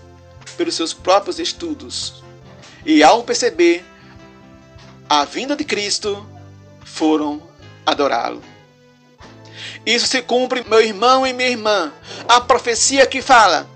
pelos 0.57 0.75
seus 0.75 0.93
próprios 0.93 1.39
estudos. 1.39 2.23
E 2.85 3.05
ao 3.05 3.23
perceber 3.23 3.85
a 5.09 5.25
vinda 5.25 5.55
de 5.55 5.63
Cristo, 5.63 6.29
foram 6.85 7.41
adorá-lo. 7.85 8.43
Isso 9.87 10.09
se 10.09 10.21
cumpre, 10.21 10.65
meu 10.69 10.81
irmão 10.81 11.25
e 11.25 11.33
minha 11.33 11.49
irmã, 11.49 11.93
a 12.29 12.41
profecia 12.41 13.07
que 13.07 13.23
fala: 13.23 13.69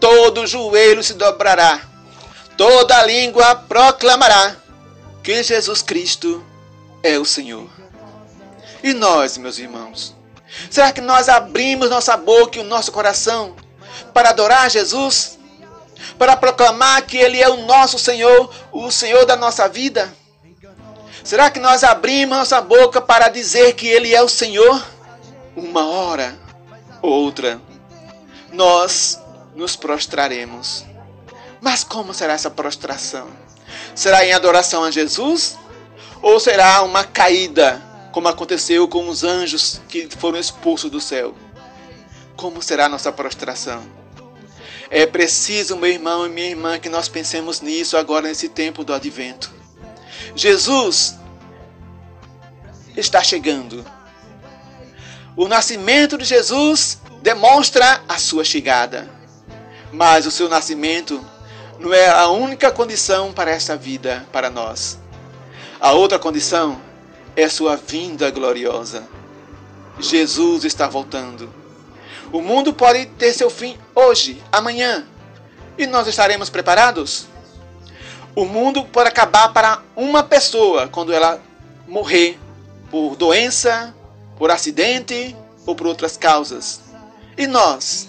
todo 0.00 0.46
joelho 0.46 1.02
se 1.02 1.14
dobrará, 1.14 1.80
toda 2.56 3.04
língua 3.04 3.54
proclamará 3.54 4.56
que 5.22 5.42
Jesus 5.42 5.82
Cristo 5.82 6.44
é 7.02 7.18
o 7.18 7.24
Senhor. 7.24 7.68
E 8.82 8.92
nós, 8.92 9.36
meus 9.36 9.58
irmãos, 9.58 10.14
será 10.70 10.92
que 10.92 11.00
nós 11.00 11.28
abrimos 11.28 11.90
nossa 11.90 12.16
boca 12.16 12.58
e 12.58 12.60
o 12.60 12.64
nosso 12.64 12.92
coração 12.92 13.56
para 14.12 14.30
adorar 14.30 14.70
Jesus? 14.70 15.38
Para 16.18 16.36
proclamar 16.36 17.02
que 17.02 17.16
Ele 17.16 17.40
é 17.40 17.48
o 17.48 17.66
nosso 17.66 17.98
Senhor, 17.98 18.50
o 18.70 18.90
Senhor 18.90 19.24
da 19.24 19.34
nossa 19.34 19.68
vida? 19.68 20.12
Será 21.24 21.50
que 21.50 21.58
nós 21.58 21.82
abrimos 21.82 22.38
nossa 22.38 22.60
boca 22.60 23.00
para 23.00 23.28
dizer 23.28 23.74
que 23.74 23.88
Ele 23.88 24.14
é 24.14 24.22
o 24.22 24.28
Senhor? 24.28 24.80
Uma 25.56 25.84
hora, 25.86 26.38
outra, 27.02 27.60
nós 28.52 29.18
nos 29.56 29.74
prostraremos. 29.74 30.84
Mas 31.60 31.82
como 31.82 32.12
será 32.12 32.34
essa 32.34 32.50
prostração? 32.50 33.28
Será 33.94 34.24
em 34.24 34.32
adoração 34.32 34.84
a 34.84 34.90
Jesus? 34.90 35.58
Ou 36.22 36.38
será 36.38 36.82
uma 36.82 37.02
caída, 37.02 37.82
como 38.12 38.28
aconteceu 38.28 38.86
com 38.86 39.08
os 39.08 39.24
anjos 39.24 39.80
que 39.88 40.08
foram 40.18 40.38
expulsos 40.38 40.90
do 40.90 41.00
céu? 41.00 41.34
Como 42.36 42.62
será 42.62 42.84
a 42.84 42.88
nossa 42.88 43.10
prostração? 43.10 43.82
É 44.90 45.06
preciso, 45.06 45.76
meu 45.76 45.90
irmão 45.90 46.26
e 46.26 46.28
minha 46.28 46.48
irmã, 46.48 46.78
que 46.78 46.88
nós 46.88 47.08
pensemos 47.08 47.60
nisso 47.60 47.96
agora 47.96 48.28
nesse 48.28 48.48
tempo 48.48 48.84
do 48.84 48.94
advento. 48.94 49.52
Jesus 50.34 51.16
está 52.96 53.22
chegando. 53.22 53.84
O 55.34 55.48
nascimento 55.48 56.16
de 56.16 56.24
Jesus 56.24 57.00
demonstra 57.22 58.02
a 58.08 58.18
sua 58.18 58.44
chegada. 58.44 59.15
Mas 59.92 60.26
o 60.26 60.30
seu 60.30 60.48
nascimento 60.48 61.24
não 61.78 61.92
é 61.92 62.08
a 62.08 62.28
única 62.28 62.70
condição 62.70 63.32
para 63.32 63.50
esta 63.50 63.76
vida, 63.76 64.26
para 64.32 64.50
nós. 64.50 64.98
A 65.80 65.92
outra 65.92 66.18
condição 66.18 66.80
é 67.34 67.48
sua 67.48 67.76
vinda 67.76 68.30
gloriosa. 68.30 69.06
Jesus 69.98 70.64
está 70.64 70.86
voltando. 70.86 71.52
O 72.32 72.40
mundo 72.40 72.72
pode 72.72 73.06
ter 73.06 73.32
seu 73.32 73.48
fim 73.48 73.78
hoje, 73.94 74.42
amanhã. 74.50 75.06
E 75.78 75.86
nós 75.86 76.06
estaremos 76.06 76.50
preparados? 76.50 77.26
O 78.34 78.44
mundo 78.44 78.84
pode 78.84 79.08
acabar 79.08 79.52
para 79.52 79.80
uma 79.94 80.22
pessoa 80.22 80.88
quando 80.88 81.12
ela 81.12 81.40
morrer 81.86 82.38
por 82.90 83.16
doença, 83.16 83.94
por 84.36 84.50
acidente 84.50 85.36
ou 85.64 85.74
por 85.74 85.86
outras 85.86 86.16
causas. 86.16 86.80
E 87.36 87.46
nós? 87.46 88.08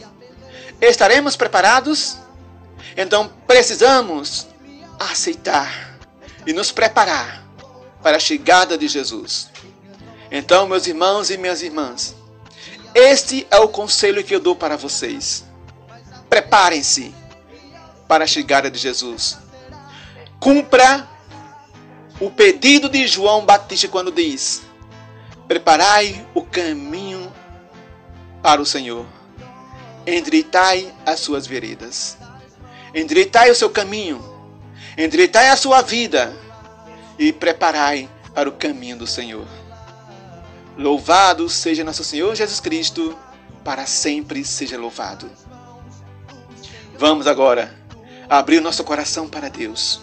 Estaremos 0.81 1.35
preparados? 1.35 2.17
Então 2.95 3.31
precisamos 3.45 4.47
aceitar 4.99 5.97
e 6.45 6.53
nos 6.53 6.71
preparar 6.71 7.43
para 8.01 8.17
a 8.17 8.19
chegada 8.19 8.77
de 8.77 8.87
Jesus. 8.87 9.49
Então, 10.31 10.67
meus 10.67 10.87
irmãos 10.87 11.29
e 11.29 11.37
minhas 11.37 11.61
irmãs, 11.61 12.15
este 12.93 13.47
é 13.49 13.57
o 13.57 13.67
conselho 13.67 14.23
que 14.23 14.33
eu 14.33 14.39
dou 14.39 14.55
para 14.55 14.75
vocês. 14.75 15.45
Preparem-se 16.29 17.13
para 18.07 18.23
a 18.23 18.27
chegada 18.27 18.69
de 18.69 18.77
Jesus. 18.77 19.37
Cumpra 20.39 21.07
o 22.19 22.29
pedido 22.29 22.89
de 22.89 23.07
João 23.07 23.45
Batista 23.45 23.87
quando 23.87 24.11
diz: 24.11 24.63
Preparai 25.47 26.25
o 26.33 26.41
caminho 26.41 27.31
para 28.41 28.61
o 28.61 28.65
Senhor, 28.65 29.05
endireitai 30.07 30.93
as 31.05 31.19
suas 31.19 31.45
veredas, 31.45 32.17
endireitai 32.95 33.51
o 33.51 33.55
seu 33.55 33.69
caminho, 33.69 34.23
endireitai 34.97 35.49
a 35.49 35.57
sua 35.57 35.81
vida. 35.81 36.33
E 37.19 37.33
preparai 37.33 38.07
para 38.31 38.47
o 38.47 38.51
caminho 38.51 38.95
do 38.95 39.07
Senhor. 39.07 39.47
Louvado 40.77 41.49
seja 41.49 41.83
nosso 41.83 42.03
Senhor 42.03 42.35
Jesus 42.35 42.59
Cristo, 42.59 43.17
para 43.63 43.87
sempre 43.87 44.45
seja 44.45 44.77
louvado. 44.77 45.27
Vamos 46.95 47.25
agora 47.25 47.73
abrir 48.29 48.59
o 48.59 48.61
nosso 48.61 48.83
coração 48.83 49.27
para 49.27 49.49
Deus. 49.49 49.99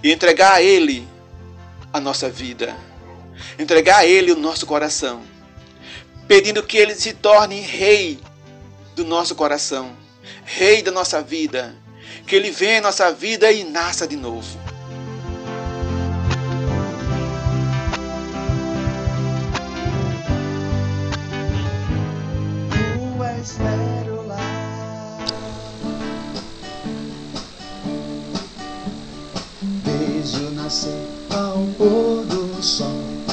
E 0.00 0.12
entregar 0.12 0.52
a 0.52 0.62
Ele 0.62 1.08
a 1.92 2.00
nossa 2.00 2.30
vida, 2.30 2.72
entregar 3.58 3.98
a 3.98 4.06
Ele 4.06 4.30
o 4.30 4.36
nosso 4.36 4.64
coração, 4.64 5.22
pedindo 6.28 6.62
que 6.62 6.78
Ele 6.78 6.94
se 6.94 7.12
torne 7.12 7.60
Rei 7.60 8.20
do 8.94 9.04
nosso 9.04 9.34
coração, 9.34 9.96
Rei 10.44 10.82
da 10.82 10.90
nossa 10.90 11.22
vida, 11.22 11.74
que 12.26 12.36
Ele 12.36 12.50
venha 12.50 12.78
em 12.78 12.80
nossa 12.80 13.12
vida 13.12 13.50
e 13.50 13.64
nasça 13.64 14.06
de 14.06 14.16
novo. 14.16 14.58
Tu 22.70 23.24
és. 23.24 23.58
Desde 29.84 30.44
o 30.44 30.50
nascer 30.52 31.08
ao 31.30 31.66
pôr 31.76 32.24
do 32.26 32.62
sol, 32.62 33.31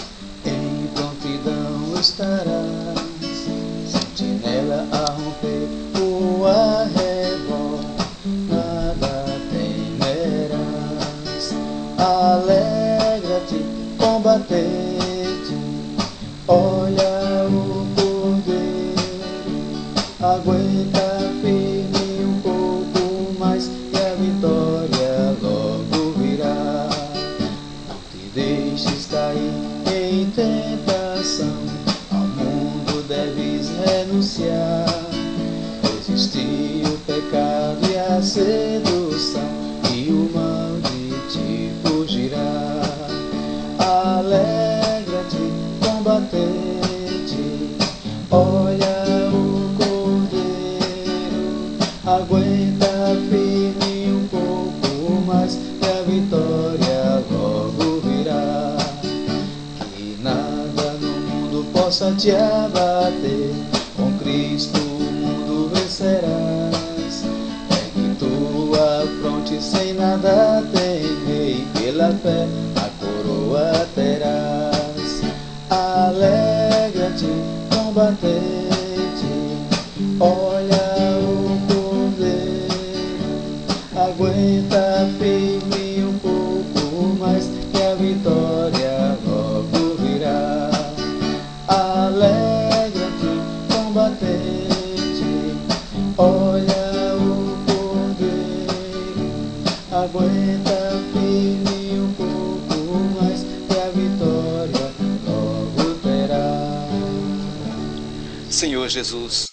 Senhor 108.60 108.89
Jesus, 108.89 109.47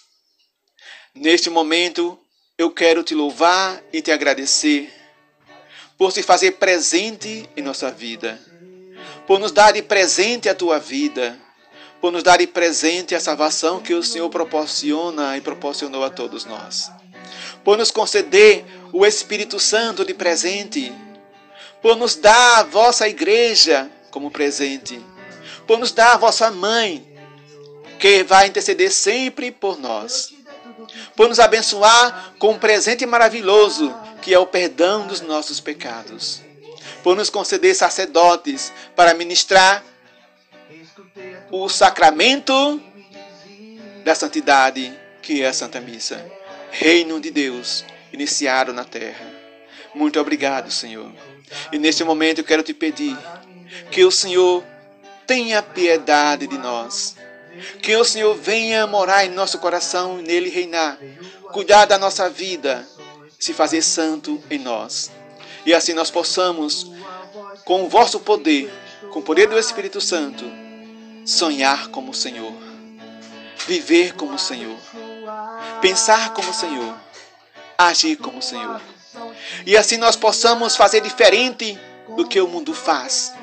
neste 1.15 1.49
momento 1.49 2.19
eu 2.57 2.69
quero 2.69 3.03
te 3.03 3.15
louvar 3.15 3.81
e 3.93 4.01
te 4.01 4.11
agradecer 4.11 4.93
por 5.97 6.11
se 6.11 6.21
fazer 6.21 6.57
presente 6.57 7.49
em 7.55 7.61
nossa 7.61 7.89
vida, 7.89 8.37
por 9.25 9.39
nos 9.39 9.53
dar 9.53 9.71
de 9.71 9.81
presente 9.81 10.49
a 10.49 10.53
tua 10.53 10.77
vida, 10.77 11.39
por 12.01 12.11
nos 12.11 12.21
dar 12.21 12.39
de 12.39 12.47
presente 12.47 13.15
a 13.15 13.19
salvação 13.21 13.79
que 13.79 13.93
o 13.93 14.03
Senhor 14.03 14.29
proporciona 14.29 15.37
e 15.37 15.41
proporcionou 15.41 16.03
a 16.03 16.09
todos 16.09 16.43
nós, 16.43 16.91
por 17.63 17.77
nos 17.77 17.91
conceder 17.91 18.65
o 18.91 19.05
Espírito 19.05 19.57
Santo 19.57 20.03
de 20.03 20.13
presente, 20.13 20.93
por 21.81 21.95
nos 21.95 22.17
dar 22.17 22.59
a 22.59 22.63
vossa 22.63 23.07
igreja 23.07 23.89
como 24.11 24.29
presente, 24.29 24.99
por 25.65 25.79
nos 25.79 25.93
dar 25.93 26.15
a 26.15 26.17
vossa 26.17 26.51
mãe, 26.51 27.16
que 27.99 28.23
vai 28.23 28.47
interceder 28.47 28.91
sempre 28.91 29.51
por 29.51 29.79
nós 29.79 30.37
por 31.15 31.27
nos 31.27 31.39
abençoar 31.39 32.33
com 32.37 32.51
um 32.51 32.59
presente 32.59 33.05
maravilhoso, 33.05 33.93
que 34.21 34.33
é 34.33 34.39
o 34.39 34.45
perdão 34.45 35.07
dos 35.07 35.21
nossos 35.21 35.59
pecados, 35.59 36.41
por 37.03 37.15
nos 37.15 37.29
conceder 37.29 37.75
sacerdotes 37.75 38.71
para 38.95 39.13
ministrar 39.13 39.83
o 41.51 41.67
sacramento 41.69 42.81
da 44.03 44.15
santidade, 44.15 44.93
que 45.21 45.41
é 45.41 45.47
a 45.47 45.53
Santa 45.53 45.79
Missa, 45.79 46.23
reino 46.71 47.19
de 47.19 47.31
Deus 47.31 47.83
iniciado 48.11 48.73
na 48.73 48.83
terra. 48.83 49.25
Muito 49.93 50.19
obrigado, 50.19 50.71
Senhor. 50.71 51.11
E 51.71 51.79
neste 51.79 52.03
momento 52.03 52.39
eu 52.39 52.43
quero 52.43 52.63
te 52.63 52.73
pedir 52.73 53.17
que 53.91 54.03
o 54.03 54.11
Senhor 54.11 54.63
tenha 55.25 55.61
piedade 55.61 56.47
de 56.47 56.57
nós 56.57 57.15
que 57.81 57.95
o 57.95 58.03
Senhor 58.03 58.35
venha 58.35 58.87
morar 58.87 59.25
em 59.25 59.29
nosso 59.29 59.59
coração 59.59 60.19
e 60.19 60.23
nele 60.23 60.49
reinar, 60.49 60.97
cuidar 61.51 61.85
da 61.85 61.97
nossa 61.97 62.29
vida, 62.29 62.87
se 63.39 63.53
fazer 63.53 63.81
santo 63.81 64.41
em 64.49 64.59
nós. 64.59 65.11
E 65.65 65.73
assim 65.73 65.93
nós 65.93 66.09
possamos, 66.09 66.91
com 67.65 67.83
o 67.83 67.89
vosso 67.89 68.19
poder, 68.19 68.71
com 69.11 69.19
o 69.19 69.23
poder 69.23 69.47
do 69.47 69.57
Espírito 69.57 69.99
Santo, 69.99 70.45
sonhar 71.25 71.89
como 71.89 72.11
o 72.11 72.15
Senhor, 72.15 72.53
viver 73.65 74.13
como 74.13 74.35
o 74.35 74.39
Senhor, 74.39 74.77
pensar 75.81 76.33
como 76.33 76.49
o 76.49 76.53
Senhor, 76.53 76.95
agir 77.77 78.15
como 78.15 78.39
o 78.39 78.41
Senhor. 78.41 78.81
E 79.65 79.75
assim 79.75 79.97
nós 79.97 80.15
possamos 80.15 80.75
fazer 80.75 81.01
diferente 81.01 81.77
do 82.15 82.27
que 82.27 82.39
o 82.39 82.47
mundo 82.47 82.73
faz. 82.73 83.33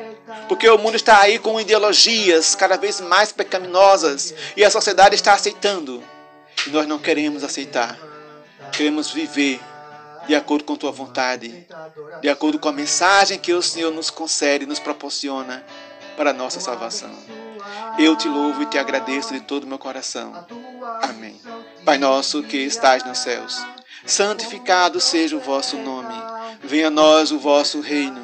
Porque 0.49 0.69
o 0.69 0.79
mundo 0.79 0.97
está 0.97 1.21
aí 1.21 1.39
com 1.39 1.61
ideologias 1.61 2.55
cada 2.55 2.77
vez 2.77 3.01
mais 3.01 3.33
pecaminosas 3.33 4.35
e 4.57 4.65
a 4.65 4.71
sociedade 4.71 5.15
está 5.15 5.35
aceitando. 5.35 6.03
E 6.67 6.71
nós 6.71 6.87
não 6.87 6.99
queremos 6.99 7.45
aceitar. 7.45 7.99
Queremos 8.73 9.11
viver 9.11 9.61
de 10.27 10.35
acordo 10.35 10.65
com 10.65 10.77
tua 10.77 10.91
vontade, 10.91 11.67
de 12.21 12.29
acordo 12.29 12.59
com 12.59 12.69
a 12.69 12.73
mensagem 12.73 13.39
que 13.39 13.53
o 13.53 13.63
Senhor 13.63 13.93
nos 13.93 14.11
concede, 14.11 14.67
nos 14.67 14.79
proporciona 14.79 15.65
para 16.17 16.31
a 16.31 16.33
nossa 16.33 16.61
salvação. 16.61 17.15
Eu 17.99 18.17
te 18.17 18.29
louvo 18.29 18.63
e 18.63 18.67
te 18.67 18.79
agradeço 18.79 19.33
de 19.33 19.41
todo 19.41 19.65
o 19.65 19.67
meu 19.67 19.79
coração. 19.79 20.47
Amém. 21.03 21.41
Pai 21.85 21.99
nosso 21.99 22.43
que 22.43 22.57
estás 22.57 23.05
nos 23.05 23.19
céus, 23.19 23.65
santificado 24.07 25.01
seja 25.01 25.37
o 25.37 25.41
vosso 25.41 25.77
nome. 25.77 26.15
Venha 26.63 26.89
a 26.89 26.91
nós 26.91 27.31
o 27.31 27.39
vosso 27.39 27.81
reino. 27.81 28.24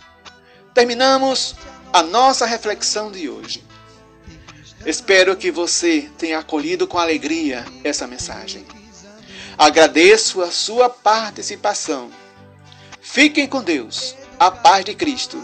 terminamos 0.73 1.55
a 1.91 2.01
nossa 2.01 2.45
reflexão 2.45 3.11
de 3.11 3.29
hoje. 3.29 3.63
Espero 4.85 5.35
que 5.35 5.51
você 5.51 6.09
tenha 6.17 6.39
acolhido 6.39 6.87
com 6.87 6.97
alegria 6.97 7.65
essa 7.83 8.07
mensagem. 8.07 8.65
Agradeço 9.57 10.41
a 10.41 10.49
sua 10.49 10.89
participação. 10.89 12.09
Fiquem 12.99 13.47
com 13.47 13.63
Deus, 13.63 14.15
a 14.39 14.49
paz 14.49 14.85
de 14.85 14.95
Cristo 14.95 15.41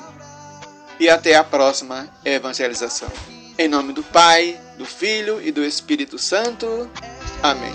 e 0.99 1.09
até 1.09 1.35
a 1.35 1.43
próxima 1.43 2.09
evangelização. 2.25 3.09
Em 3.57 3.67
nome 3.67 3.93
do 3.93 4.03
Pai, 4.03 4.59
do 4.77 4.85
Filho 4.85 5.41
e 5.41 5.51
do 5.51 5.63
Espírito 5.63 6.17
Santo. 6.17 6.89
Amém. 7.43 7.73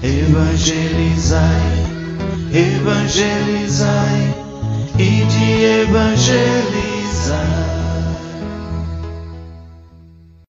Evangelizai, 0.00 1.42
evangelizai 2.54 4.34
e 4.96 5.24
de 5.24 5.64
evangelizar. 5.82 7.77